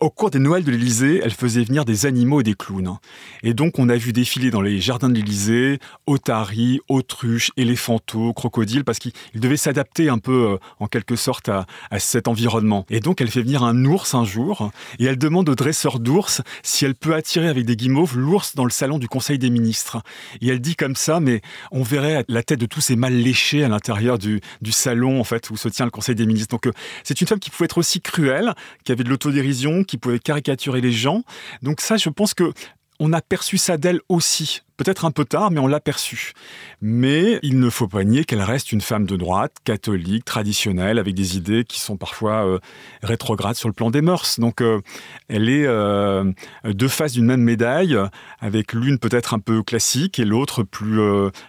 au 0.00 0.10
cours 0.10 0.30
des 0.30 0.38
Noëls 0.38 0.62
de 0.62 0.70
l'Élysée, 0.70 1.20
elle 1.24 1.32
faisait 1.32 1.64
venir 1.64 1.84
des 1.84 2.06
animaux 2.06 2.40
et 2.40 2.44
des 2.44 2.54
clowns. 2.54 2.98
Et 3.42 3.52
donc, 3.52 3.80
on 3.80 3.88
a 3.88 3.96
vu 3.96 4.12
défiler 4.12 4.50
dans 4.50 4.60
les 4.60 4.80
jardins 4.80 5.08
de 5.08 5.14
l'Élysée 5.14 5.80
otaries, 6.06 6.80
autruches, 6.88 7.50
éléphanteaux, 7.56 8.32
crocodiles, 8.32 8.84
parce 8.84 9.00
qu'ils 9.00 9.12
devaient 9.34 9.56
s'adapter 9.56 10.08
un 10.08 10.18
peu, 10.18 10.52
euh, 10.52 10.56
en 10.78 10.86
quelque 10.86 11.16
sorte, 11.16 11.48
à, 11.48 11.66
cet 11.98 12.28
environnement. 12.28 12.86
Et 12.90 13.00
donc, 13.00 13.20
elle 13.20 13.28
fait 13.28 13.42
venir 13.42 13.64
un 13.64 13.84
ours 13.84 14.14
un 14.14 14.24
jour, 14.24 14.70
et 15.00 15.04
elle 15.04 15.18
demande 15.18 15.48
au 15.48 15.56
dresseur 15.56 15.98
d'ours 15.98 16.42
si 16.62 16.84
elle 16.84 16.94
peut 16.94 17.14
attirer 17.14 17.48
avec 17.48 17.66
des 17.66 17.74
guimauves 17.74 18.16
l'ours 18.16 18.54
dans 18.54 18.64
le 18.64 18.70
salon 18.70 18.98
du 18.98 19.08
Conseil 19.08 19.38
des 19.38 19.50
ministres. 19.50 20.00
Et 20.40 20.48
elle 20.48 20.60
dit 20.60 20.76
comme 20.76 20.94
ça, 20.94 21.18
mais 21.18 21.40
on 21.72 21.82
verrait 21.82 22.24
la 22.28 22.44
tête 22.44 22.60
de 22.60 22.66
tous 22.66 22.80
ces 22.80 22.94
mâles 22.94 23.16
léchés 23.16 23.64
à 23.64 23.68
l'intérieur 23.68 24.18
du, 24.18 24.40
du 24.62 24.70
salon, 24.70 25.18
en 25.18 25.24
fait, 25.24 25.50
où 25.50 25.56
se 25.56 25.68
tient 25.68 25.86
le 25.86 25.90
Conseil 25.90 26.14
des 26.14 26.26
ministres. 26.26 26.54
Donc, 26.54 26.68
euh, 26.68 26.72
c'est 27.02 27.20
une 27.20 27.26
femme 27.26 27.40
qui 27.40 27.50
pouvait 27.50 27.64
être 27.64 27.78
aussi 27.78 28.00
cruelle, 28.00 28.54
qui 28.84 28.92
avait 28.92 29.04
de 29.04 29.10
l'autodérision, 29.10 29.82
qui 29.88 29.98
pouvait 29.98 30.20
caricaturer 30.20 30.80
les 30.80 30.92
gens. 30.92 31.24
Donc 31.62 31.80
ça, 31.80 31.96
je 31.96 32.08
pense 32.10 32.34
que 32.34 32.52
on 33.00 33.12
a 33.12 33.20
perçu 33.20 33.58
ça 33.58 33.76
d'elle 33.76 34.00
aussi 34.08 34.62
peut-être 34.78 35.04
un 35.04 35.10
peu 35.10 35.26
tard, 35.26 35.50
mais 35.50 35.58
on 35.58 35.66
l'a 35.66 35.80
perçu. 35.80 36.32
Mais 36.80 37.38
il 37.42 37.58
ne 37.58 37.68
faut 37.68 37.88
pas 37.88 38.04
nier 38.04 38.24
qu'elle 38.24 38.40
reste 38.40 38.72
une 38.72 38.80
femme 38.80 39.06
de 39.06 39.16
droite, 39.16 39.52
catholique, 39.64 40.24
traditionnelle, 40.24 40.98
avec 40.98 41.14
des 41.14 41.36
idées 41.36 41.64
qui 41.64 41.80
sont 41.80 41.96
parfois 41.96 42.46
euh, 42.46 42.58
rétrogrades 43.02 43.56
sur 43.56 43.68
le 43.68 43.74
plan 43.74 43.90
des 43.90 44.00
mœurs. 44.00 44.38
Donc 44.38 44.62
euh, 44.62 44.80
elle 45.28 45.48
est 45.48 45.66
euh, 45.66 46.32
deux 46.64 46.88
faces 46.88 47.12
d'une 47.12 47.26
même 47.26 47.42
médaille, 47.42 47.98
avec 48.40 48.72
l'une 48.72 48.98
peut-être 48.98 49.34
un 49.34 49.40
peu 49.40 49.62
classique 49.62 50.18
et 50.20 50.24
l'autre 50.24 50.62
plus, 50.62 51.00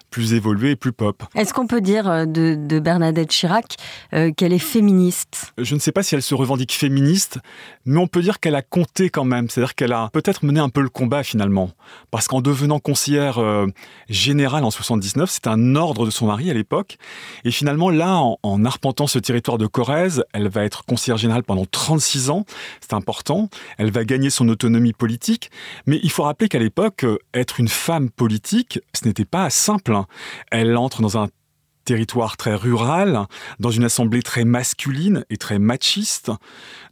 plus 0.09 0.33
évoluée 0.33 0.71
et 0.71 0.75
plus 0.75 0.91
pop. 0.91 1.23
Est-ce 1.35 1.53
qu'on 1.53 1.67
peut 1.67 1.81
dire 1.81 2.27
de, 2.27 2.55
de 2.55 2.79
Bernadette 2.79 3.29
Chirac 3.29 3.75
qu'elle 4.11 4.53
est 4.53 4.59
féministe? 4.59 5.53
Je 5.59 5.75
ne 5.75 5.79
sais 5.79 5.91
pas 5.91 6.01
si 6.01 6.15
elle 6.15 6.23
se 6.23 6.33
revendique 6.33 6.73
féministe, 6.73 7.37
mais 7.85 7.99
on 7.99 8.07
peut 8.07 8.21
dire 8.21 8.39
qu'elle 8.39 8.55
a 8.55 8.63
compté 8.63 9.09
quand 9.11 9.23
même. 9.23 9.49
C'est-à-dire 9.49 9.75
qu'elle 9.75 9.93
a 9.93 10.09
peut-être 10.11 10.43
mené 10.43 10.59
un 10.59 10.69
peu 10.69 10.81
le 10.81 10.89
combat 10.89 11.21
finalement. 11.21 11.71
Parce 12.09 12.27
qu'en 12.27 12.41
devenant 12.41 12.79
conseillère 12.79 13.18
euh, 13.19 13.67
général 14.09 14.63
en 14.63 14.71
79. 14.71 15.29
C'est 15.29 15.47
un 15.47 15.75
ordre 15.75 16.05
de 16.05 16.11
son 16.11 16.27
mari 16.27 16.49
à 16.49 16.53
l'époque. 16.53 16.97
Et 17.43 17.51
finalement, 17.51 17.89
là, 17.89 18.21
en, 18.43 18.65
arpentant 18.65 19.07
ce 19.07 19.19
territoire 19.19 19.57
de 19.57 19.67
Corrèze, 19.67 20.23
elle 20.33 20.47
va 20.49 20.63
être 20.63 20.85
conseillère 20.85 21.17
générale 21.17 21.43
pendant 21.43 21.65
36 21.65 22.29
ans. 22.29 22.45
C'est 22.81 22.93
important. 22.93 23.49
Elle 23.77 23.91
va 23.91 24.05
gagner 24.05 24.29
son 24.29 24.47
autonomie 24.49 24.93
politique. 24.93 25.51
Mais 25.85 25.99
il 26.03 26.11
faut 26.11 26.23
rappeler 26.23 26.49
qu'à 26.49 26.59
l'époque, 26.59 27.03
euh, 27.03 27.17
être 27.33 27.59
une 27.59 27.67
femme 27.69 28.09
politique, 28.09 28.79
ce 28.93 29.05
n'était 29.05 29.25
pas 29.25 29.49
simple. 29.49 29.93
Hein. 29.93 30.07
Elle 30.51 30.75
entre 30.77 31.01
dans 31.01 31.17
un 31.17 31.27
territoire 31.89 32.37
très 32.37 32.53
rural, 32.53 33.25
dans 33.59 33.71
une 33.71 33.83
assemblée 33.83 34.21
très 34.21 34.43
masculine 34.43 35.25
et 35.31 35.37
très 35.37 35.57
machiste. 35.57 36.31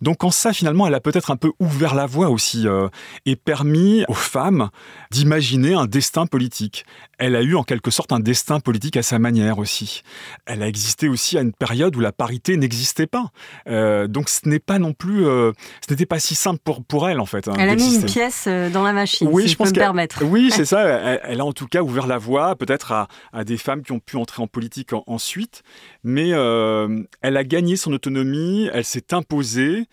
Donc 0.02 0.24
en 0.24 0.32
ça, 0.32 0.54
finalement, 0.54 0.88
elle 0.88 0.96
a 0.96 1.00
peut-être 1.00 1.30
un 1.30 1.36
peu 1.36 1.52
ouvert 1.60 1.94
la 1.94 2.08
voie 2.08 2.30
aussi 2.30 2.68
euh, 2.68 2.88
et 3.28 3.36
permis 3.36 4.06
aux 4.08 4.16
femmes 4.16 4.72
d'imaginer 5.12 5.76
un 5.76 5.86
destin 5.86 6.26
politique. 6.26 6.84
Elle 7.18 7.36
a 7.36 7.42
eu 7.42 7.56
en 7.56 7.64
quelque 7.64 7.92
sorte 7.92 8.12
un 8.12 8.20
destin 8.20 8.60
politique 8.60 8.98
à 8.98 9.04
sa 9.04 9.20
manière 9.20 9.60
aussi. 9.60 10.02
Elle 10.46 10.64
a 10.64 10.68
existé 10.68 11.08
aussi 11.10 11.38
à 11.38 11.42
une 11.42 11.54
période 11.54 11.96
où 11.96 12.00
la 12.00 12.12
parité 12.12 12.58
n'existait 12.58 13.08
pas. 13.08 13.32
Euh, 13.68 14.08
donc 14.08 14.30
ce 14.30 14.48
n'est 14.48 14.60
pas 14.60 14.80
non 14.80 14.94
plus, 14.94 15.26
euh, 15.26 15.52
ce 15.86 15.94
n'était 15.94 16.06
pas 16.06 16.20
si 16.20 16.36
simple 16.36 16.60
pour, 16.64 16.84
pour 16.84 17.10
elle 17.10 17.20
en 17.20 17.26
fait. 17.26 17.48
Hein, 17.48 17.54
elle 17.58 17.70
a 17.70 17.76
mis 17.76 17.96
une 17.96 18.06
pièce 18.06 18.48
dans 18.48 18.84
la 18.84 18.94
machine, 18.94 19.28
oui, 19.32 19.44
si 19.44 19.50
je, 19.50 19.56
pense 19.56 19.70
peux 19.70 19.76
me 19.76 19.80
permettre. 19.80 20.24
Oui, 20.26 20.52
c'est 20.56 20.66
ça. 20.66 20.82
Elle, 20.82 21.42
a 21.42 21.46
en 21.46 21.54
tout 21.54 21.68
cas 21.68 21.82
ouvert 21.82 22.08
la 22.08 22.18
voie 22.18 22.56
peut-être 22.56 22.92
à, 22.92 23.08
à 23.34 23.44
des 23.44 23.58
femmes 23.58 23.84
qui 23.84 23.92
ont 23.92 24.00
pu 24.00 24.18
entrer 24.18 24.42
en 24.42 24.48
politique 24.48 24.92
ensuite, 25.08 25.64
mais 26.04 26.34
euh, 26.34 27.04
elle 27.22 27.38
a 27.38 27.44
gagné 27.44 27.76
son 27.76 27.94
autonomie, 27.94 28.70
elle 28.74 28.86
s'est 28.86 29.14
imposée, 29.14 29.88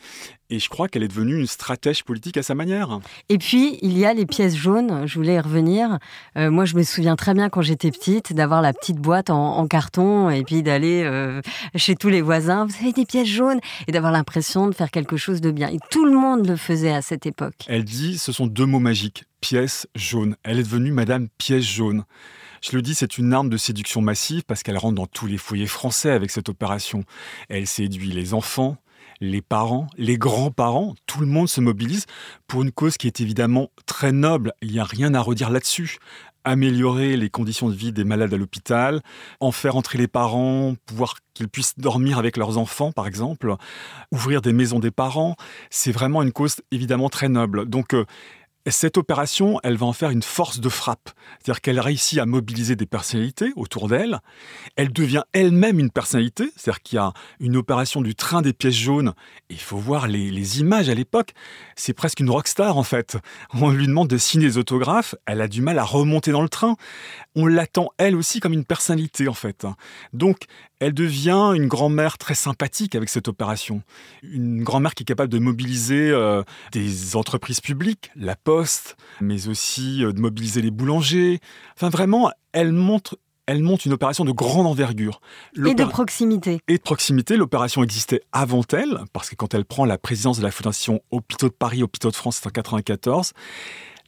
et 0.50 0.58
je 0.58 0.68
crois 0.68 0.88
qu'elle 0.88 1.02
est 1.02 1.08
devenue 1.08 1.38
une 1.38 1.46
stratège 1.46 2.04
politique 2.04 2.36
à 2.36 2.42
sa 2.42 2.54
manière. 2.54 3.00
Et 3.28 3.38
puis, 3.38 3.78
il 3.82 3.96
y 3.96 4.04
a 4.04 4.14
les 4.14 4.26
pièces 4.26 4.54
jaunes, 4.56 5.06
je 5.06 5.14
voulais 5.14 5.34
y 5.34 5.40
revenir. 5.40 5.98
Euh, 6.36 6.50
moi, 6.50 6.64
je 6.64 6.76
me 6.76 6.82
souviens 6.82 7.16
très 7.16 7.34
bien 7.34 7.48
quand 7.48 7.62
j'étais 7.62 7.90
petite 7.90 8.32
d'avoir 8.32 8.62
la 8.62 8.72
petite 8.72 8.98
boîte 8.98 9.30
en, 9.30 9.66
carton 9.66 10.28
et 10.28 10.42
puis 10.44 10.62
d'aller 10.62 11.02
euh, 11.04 11.40
chez 11.74 11.94
tous 11.94 12.10
les 12.10 12.20
voisins, 12.20 12.66
vous 12.66 12.74
avez 12.80 12.92
des 12.92 13.06
pièces 13.06 13.28
jaunes, 13.28 13.60
et 13.86 13.92
d'avoir 13.92 14.12
l'impression 14.12 14.68
de 14.68 14.74
faire 14.74 14.90
quelque 14.90 15.16
chose 15.16 15.40
de 15.40 15.50
bien. 15.50 15.68
Et 15.68 15.78
tout 15.90 16.04
le 16.04 16.12
monde 16.12 16.46
le 16.46 16.56
faisait 16.56 16.92
à 16.92 17.02
cette 17.02 17.26
époque. 17.26 17.64
Elle 17.66 17.84
dit, 17.84 18.18
ce 18.18 18.32
sont 18.32 18.46
deux 18.46 18.66
mots 18.66 18.78
magiques, 18.78 19.24
pièce 19.40 19.86
jaune. 19.94 20.36
Elle 20.42 20.58
est 20.58 20.64
devenue 20.64 20.92
Madame 20.92 21.28
Pièce 21.38 21.64
jaune. 21.64 22.04
Je 22.62 22.74
le 22.74 22.82
dis, 22.82 22.94
c'est 22.94 23.18
une 23.18 23.32
arme 23.34 23.50
de 23.50 23.58
séduction 23.58 24.00
massive 24.00 24.42
parce 24.46 24.62
qu'elle 24.62 24.78
rentre 24.78 24.94
dans 24.94 25.06
tous 25.06 25.26
les 25.26 25.36
foyers 25.36 25.66
français 25.66 26.10
avec 26.10 26.30
cette 26.30 26.48
opération. 26.48 27.04
Elle 27.50 27.66
séduit 27.66 28.10
les 28.10 28.32
enfants, 28.32 28.78
les 29.20 29.42
parents, 29.42 29.86
les 29.96 30.18
grands-parents, 30.18 30.94
tout 31.06 31.20
le 31.20 31.26
monde 31.26 31.48
se 31.48 31.60
mobilise 31.60 32.06
pour 32.46 32.62
une 32.62 32.72
cause 32.72 32.96
qui 32.96 33.06
est 33.06 33.20
évidemment 33.20 33.70
très 33.86 34.12
noble. 34.12 34.52
Il 34.62 34.72
n'y 34.72 34.78
a 34.78 34.84
rien 34.84 35.14
à 35.14 35.20
redire 35.20 35.50
là-dessus. 35.50 35.98
Améliorer 36.46 37.16
les 37.16 37.30
conditions 37.30 37.70
de 37.70 37.74
vie 37.74 37.90
des 37.90 38.04
malades 38.04 38.34
à 38.34 38.36
l'hôpital, 38.36 39.00
en 39.40 39.50
faire 39.50 39.76
entrer 39.76 39.96
les 39.96 40.08
parents, 40.08 40.74
pouvoir 40.84 41.14
qu'ils 41.32 41.48
puissent 41.48 41.78
dormir 41.78 42.18
avec 42.18 42.36
leurs 42.36 42.58
enfants, 42.58 42.92
par 42.92 43.06
exemple, 43.06 43.54
ouvrir 44.12 44.42
des 44.42 44.52
maisons 44.52 44.78
des 44.78 44.90
parents, 44.90 45.36
c'est 45.70 45.92
vraiment 45.92 46.22
une 46.22 46.32
cause 46.32 46.56
évidemment 46.70 47.08
très 47.08 47.30
noble. 47.30 47.64
Donc, 47.64 47.94
euh, 47.94 48.04
cette 48.70 48.96
opération, 48.96 49.60
elle 49.62 49.76
va 49.76 49.86
en 49.86 49.92
faire 49.92 50.10
une 50.10 50.22
force 50.22 50.60
de 50.60 50.68
frappe. 50.68 51.10
C'est-à-dire 51.38 51.60
qu'elle 51.60 51.80
réussit 51.80 52.18
à 52.18 52.26
mobiliser 52.26 52.76
des 52.76 52.86
personnalités 52.86 53.52
autour 53.56 53.88
d'elle. 53.88 54.20
Elle 54.76 54.92
devient 54.92 55.22
elle-même 55.32 55.78
une 55.78 55.90
personnalité. 55.90 56.50
C'est-à-dire 56.56 56.82
qu'il 56.82 56.96
y 56.96 56.98
a 56.98 57.12
une 57.40 57.56
opération 57.56 58.00
du 58.00 58.14
train 58.14 58.40
des 58.40 58.52
pièces 58.52 58.74
jaunes. 58.74 59.12
il 59.50 59.60
faut 59.60 59.76
voir 59.76 60.08
les, 60.08 60.30
les 60.30 60.60
images 60.60 60.88
à 60.88 60.94
l'époque. 60.94 61.32
C'est 61.76 61.92
presque 61.92 62.20
une 62.20 62.30
rockstar, 62.30 62.78
en 62.78 62.84
fait. 62.84 63.18
On 63.52 63.70
lui 63.70 63.86
demande 63.86 64.08
de 64.08 64.18
signer 64.18 64.46
des 64.46 64.58
autographes. 64.58 65.14
Elle 65.26 65.40
a 65.40 65.48
du 65.48 65.60
mal 65.60 65.78
à 65.78 65.84
remonter 65.84 66.32
dans 66.32 66.42
le 66.42 66.48
train. 66.48 66.76
On 67.36 67.46
l'attend, 67.46 67.90
elle 67.98 68.16
aussi, 68.16 68.40
comme 68.40 68.52
une 68.52 68.64
personnalité, 68.64 69.28
en 69.28 69.34
fait. 69.34 69.66
Donc, 70.12 70.46
elle 70.80 70.94
devient 70.94 71.52
une 71.54 71.66
grand-mère 71.66 72.18
très 72.18 72.34
sympathique 72.34 72.94
avec 72.94 73.08
cette 73.08 73.28
opération. 73.28 73.82
Une 74.22 74.62
grand-mère 74.62 74.94
qui 74.94 75.02
est 75.02 75.06
capable 75.06 75.32
de 75.32 75.38
mobiliser 75.38 76.10
euh, 76.10 76.42
des 76.72 77.16
entreprises 77.16 77.60
publiques, 77.60 78.10
la 78.16 78.36
Poste, 78.36 78.96
mais 79.20 79.48
aussi 79.48 80.04
euh, 80.04 80.12
de 80.12 80.20
mobiliser 80.20 80.62
les 80.62 80.70
boulangers. 80.70 81.40
Enfin, 81.76 81.88
vraiment, 81.88 82.30
elle 82.52 82.72
montre 82.72 83.18
elle 83.46 83.62
monte 83.62 83.84
une 83.84 83.92
opération 83.92 84.24
de 84.24 84.32
grande 84.32 84.66
envergure. 84.66 85.20
Et 85.66 85.74
de 85.74 85.84
proximité. 85.84 86.60
Et 86.66 86.78
de 86.78 86.82
proximité. 86.82 87.36
L'opération 87.36 87.82
existait 87.82 88.22
avant 88.32 88.62
elle, 88.72 88.98
parce 89.12 89.28
que 89.28 89.34
quand 89.34 89.52
elle 89.52 89.66
prend 89.66 89.84
la 89.84 89.98
présidence 89.98 90.38
de 90.38 90.42
la 90.42 90.50
Fondation 90.50 91.02
Hôpitaux 91.10 91.48
de 91.48 91.54
Paris, 91.54 91.82
Hôpitaux 91.82 92.10
de 92.10 92.16
France, 92.16 92.36
c'est 92.36 92.46
en 92.46 92.48
1994, 92.48 93.32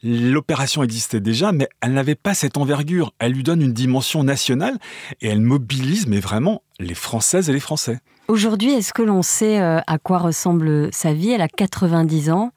L'opération 0.03 0.83
existait 0.83 1.19
déjà, 1.19 1.51
mais 1.51 1.67
elle 1.81 1.93
n'avait 1.93 2.15
pas 2.15 2.33
cette 2.33 2.57
envergure. 2.57 3.13
Elle 3.19 3.31
lui 3.31 3.43
donne 3.43 3.61
une 3.61 3.73
dimension 3.73 4.23
nationale 4.23 4.77
et 5.21 5.27
elle 5.27 5.41
mobilise, 5.41 6.07
mais 6.07 6.19
vraiment, 6.19 6.61
les 6.79 6.93
Françaises 6.93 7.49
et 7.49 7.53
les 7.53 7.59
Français. 7.59 7.99
Aujourd'hui, 8.27 8.73
est-ce 8.73 8.93
que 8.93 9.01
l'on 9.01 9.21
sait 9.21 9.59
euh, 9.59 9.79
à 9.87 9.97
quoi 9.97 10.19
ressemble 10.19 10.93
sa 10.93 11.13
vie? 11.13 11.31
Elle 11.31 11.41
a 11.41 11.47
90 11.47 12.29
ans. 12.29 12.51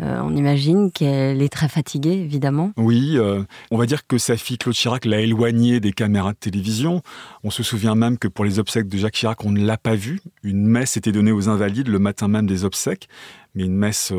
Euh, 0.00 0.20
on 0.22 0.34
imagine 0.34 0.90
qu'elle 0.90 1.40
est 1.40 1.52
très 1.52 1.68
fatiguée, 1.68 2.14
évidemment. 2.14 2.72
Oui, 2.76 3.12
euh, 3.14 3.44
on 3.70 3.78
va 3.78 3.86
dire 3.86 4.06
que 4.06 4.18
sa 4.18 4.36
fille 4.36 4.58
Claude 4.58 4.74
Chirac 4.74 5.04
l'a 5.04 5.20
éloignée 5.20 5.78
des 5.78 5.92
caméras 5.92 6.32
de 6.32 6.38
télévision. 6.38 7.00
On 7.44 7.50
se 7.50 7.62
souvient 7.62 7.94
même 7.94 8.18
que 8.18 8.26
pour 8.26 8.44
les 8.44 8.58
obsèques 8.58 8.88
de 8.88 8.98
Jacques 8.98 9.14
Chirac, 9.14 9.44
on 9.44 9.52
ne 9.52 9.64
l'a 9.64 9.78
pas 9.78 9.94
vue. 9.94 10.20
Une 10.42 10.66
messe 10.66 10.96
était 10.96 11.12
donnée 11.12 11.32
aux 11.32 11.48
invalides 11.48 11.88
le 11.88 12.00
matin 12.00 12.26
même 12.26 12.48
des 12.48 12.64
obsèques, 12.64 13.08
mais 13.54 13.64
une 13.64 13.76
messe 13.76 14.12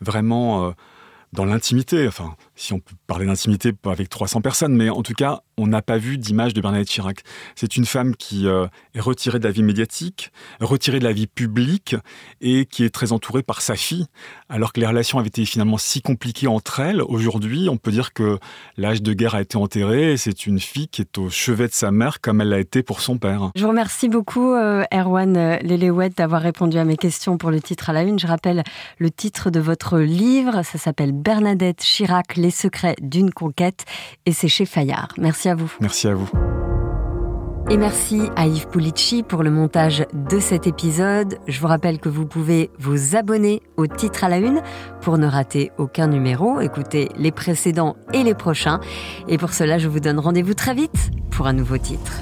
vraiment 0.00 0.74
dans 1.32 1.44
l'intimité. 1.44 2.06
Enfin, 2.06 2.36
si 2.60 2.74
on 2.74 2.78
peut 2.78 2.94
parler 3.06 3.24
d'intimité, 3.24 3.72
avec 3.86 4.10
300 4.10 4.42
personnes, 4.42 4.74
mais 4.76 4.90
en 4.90 5.02
tout 5.02 5.14
cas, 5.14 5.40
on 5.56 5.66
n'a 5.66 5.80
pas 5.82 5.96
vu 5.96 6.18
d'image 6.18 6.52
de 6.52 6.60
Bernadette 6.60 6.88
Chirac. 6.88 7.20
C'est 7.54 7.76
une 7.76 7.86
femme 7.86 8.14
qui 8.16 8.46
euh, 8.46 8.66
est 8.94 9.00
retirée 9.00 9.38
de 9.38 9.44
la 9.44 9.50
vie 9.50 9.62
médiatique, 9.62 10.30
retirée 10.60 10.98
de 10.98 11.04
la 11.04 11.12
vie 11.12 11.26
publique 11.26 11.96
et 12.40 12.66
qui 12.66 12.84
est 12.84 12.90
très 12.90 13.12
entourée 13.12 13.42
par 13.42 13.62
sa 13.62 13.76
fille. 13.76 14.06
Alors 14.48 14.72
que 14.72 14.80
les 14.80 14.86
relations 14.86 15.18
avaient 15.18 15.28
été 15.28 15.44
finalement 15.46 15.78
si 15.78 16.02
compliquées 16.02 16.48
entre 16.48 16.80
elles, 16.80 17.02
aujourd'hui, 17.02 17.68
on 17.70 17.78
peut 17.78 17.90
dire 17.90 18.12
que 18.12 18.38
l'âge 18.76 19.02
de 19.02 19.12
guerre 19.14 19.34
a 19.34 19.40
été 19.40 19.56
enterré 19.56 20.12
et 20.12 20.16
c'est 20.16 20.46
une 20.46 20.60
fille 20.60 20.88
qui 20.88 21.00
est 21.00 21.18
au 21.18 21.30
chevet 21.30 21.68
de 21.68 21.72
sa 21.72 21.90
mère 21.90 22.20
comme 22.20 22.42
elle 22.42 22.50
l'a 22.50 22.60
été 22.60 22.82
pour 22.82 23.00
son 23.00 23.16
père. 23.16 23.50
Je 23.54 23.62
vous 23.62 23.68
remercie 23.68 24.08
beaucoup, 24.08 24.52
euh, 24.52 24.84
Erwan 24.92 25.58
Lelewet, 25.62 26.10
d'avoir 26.10 26.42
répondu 26.42 26.76
à 26.78 26.84
mes 26.84 26.96
questions 26.96 27.38
pour 27.38 27.50
le 27.50 27.60
titre 27.60 27.90
à 27.90 27.92
la 27.94 28.02
une. 28.02 28.18
Je 28.18 28.26
rappelle 28.26 28.64
le 28.98 29.10
titre 29.10 29.50
de 29.50 29.60
votre 29.60 29.98
livre, 29.98 30.62
ça 30.62 30.78
s'appelle 30.78 31.12
Bernadette 31.12 31.80
Chirac, 31.80 32.36
les 32.36 32.49
secrets 32.50 32.96
d'une 33.00 33.32
conquête 33.32 33.84
et 34.26 34.32
c'est 34.32 34.48
chez 34.48 34.66
Fayard. 34.66 35.08
Merci 35.18 35.48
à 35.48 35.54
vous. 35.54 35.72
Merci 35.80 36.08
à 36.08 36.14
vous. 36.14 36.28
Et 37.70 37.76
merci 37.76 38.22
à 38.34 38.48
Yves 38.48 38.66
Pulici 38.66 39.22
pour 39.22 39.44
le 39.44 39.50
montage 39.50 40.04
de 40.12 40.40
cet 40.40 40.66
épisode. 40.66 41.38
Je 41.46 41.60
vous 41.60 41.68
rappelle 41.68 42.00
que 42.00 42.08
vous 42.08 42.26
pouvez 42.26 42.68
vous 42.80 43.14
abonner 43.14 43.62
au 43.76 43.86
titre 43.86 44.24
à 44.24 44.28
la 44.28 44.38
une 44.38 44.60
pour 45.02 45.18
ne 45.18 45.26
rater 45.28 45.70
aucun 45.78 46.08
numéro, 46.08 46.60
écouter 46.60 47.10
les 47.16 47.30
précédents 47.30 47.94
et 48.12 48.24
les 48.24 48.34
prochains. 48.34 48.80
Et 49.28 49.38
pour 49.38 49.52
cela, 49.52 49.78
je 49.78 49.86
vous 49.86 50.00
donne 50.00 50.18
rendez-vous 50.18 50.54
très 50.54 50.74
vite 50.74 51.10
pour 51.30 51.46
un 51.46 51.52
nouveau 51.52 51.78
titre. 51.78 52.12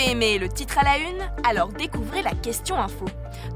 Avez 0.00 0.12
aimé 0.12 0.38
le 0.38 0.48
titre 0.48 0.78
à 0.78 0.84
la 0.84 0.98
une 0.98 1.48
Alors 1.48 1.68
découvrez 1.68 2.22
la 2.22 2.32
question 2.32 2.76
info. 2.76 3.06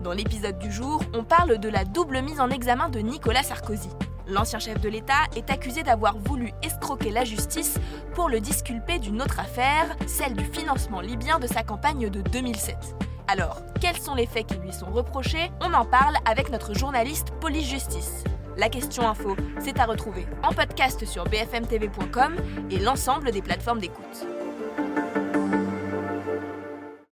Dans 0.02 0.12
l'épisode 0.12 0.59
du 0.59 0.70
jour, 0.70 1.02
on 1.14 1.24
parle 1.24 1.59
de 1.59 1.68
la 1.68 1.85
double 1.85 2.20
mise 2.22 2.40
en 2.40 2.50
examen 2.50 2.88
de 2.88 3.00
Nicolas 3.00 3.42
Sarkozy. 3.42 3.88
L'ancien 4.26 4.59
chef 4.59 4.80
de 4.80 4.88
l'État 4.88 5.24
est 5.37 5.50
accusé 5.50 5.83
d'avoir 5.83 6.18
voulu 6.18 6.52
escroquer 6.62 7.11
la 7.11 7.24
justice 7.24 7.78
pour 8.14 8.28
le 8.28 8.40
disculper 8.40 8.98
d'une 8.98 9.22
autre 9.22 9.38
affaire, 9.38 9.96
celle 10.07 10.35
du 10.35 10.44
financement 10.44 11.00
libyen 11.00 11.38
de 11.38 11.46
sa 11.46 11.62
campagne 11.62 12.11
de 12.11 12.20
2007. 12.20 12.76
Alors, 13.28 13.62
quels 13.80 13.98
sont 13.98 14.14
les 14.14 14.26
faits 14.26 14.46
qui 14.46 14.59
lui 14.59 14.72
sont 14.72 14.90
reprochés? 14.90 15.50
On 15.61 15.72
en 15.72 15.85
parle 15.85 16.16
avec 16.26 16.50
notre 16.50 16.74
journaliste 16.74 17.28
Police 17.40 17.68
Justice. 17.68 18.24
La 18.57 18.68
question 18.68 19.09
info, 19.09 19.37
c'est 19.61 19.78
à 19.80 19.87
retrouver 19.87 20.26
en 20.42 20.52
podcast 20.52 21.04
sur 21.07 21.24
bfmtv.com 21.24 22.37
et 22.70 22.78
l'ensemble 22.78 23.30
des 23.30 23.42
plateformes 23.42 23.80
d'écoute. 23.80 24.26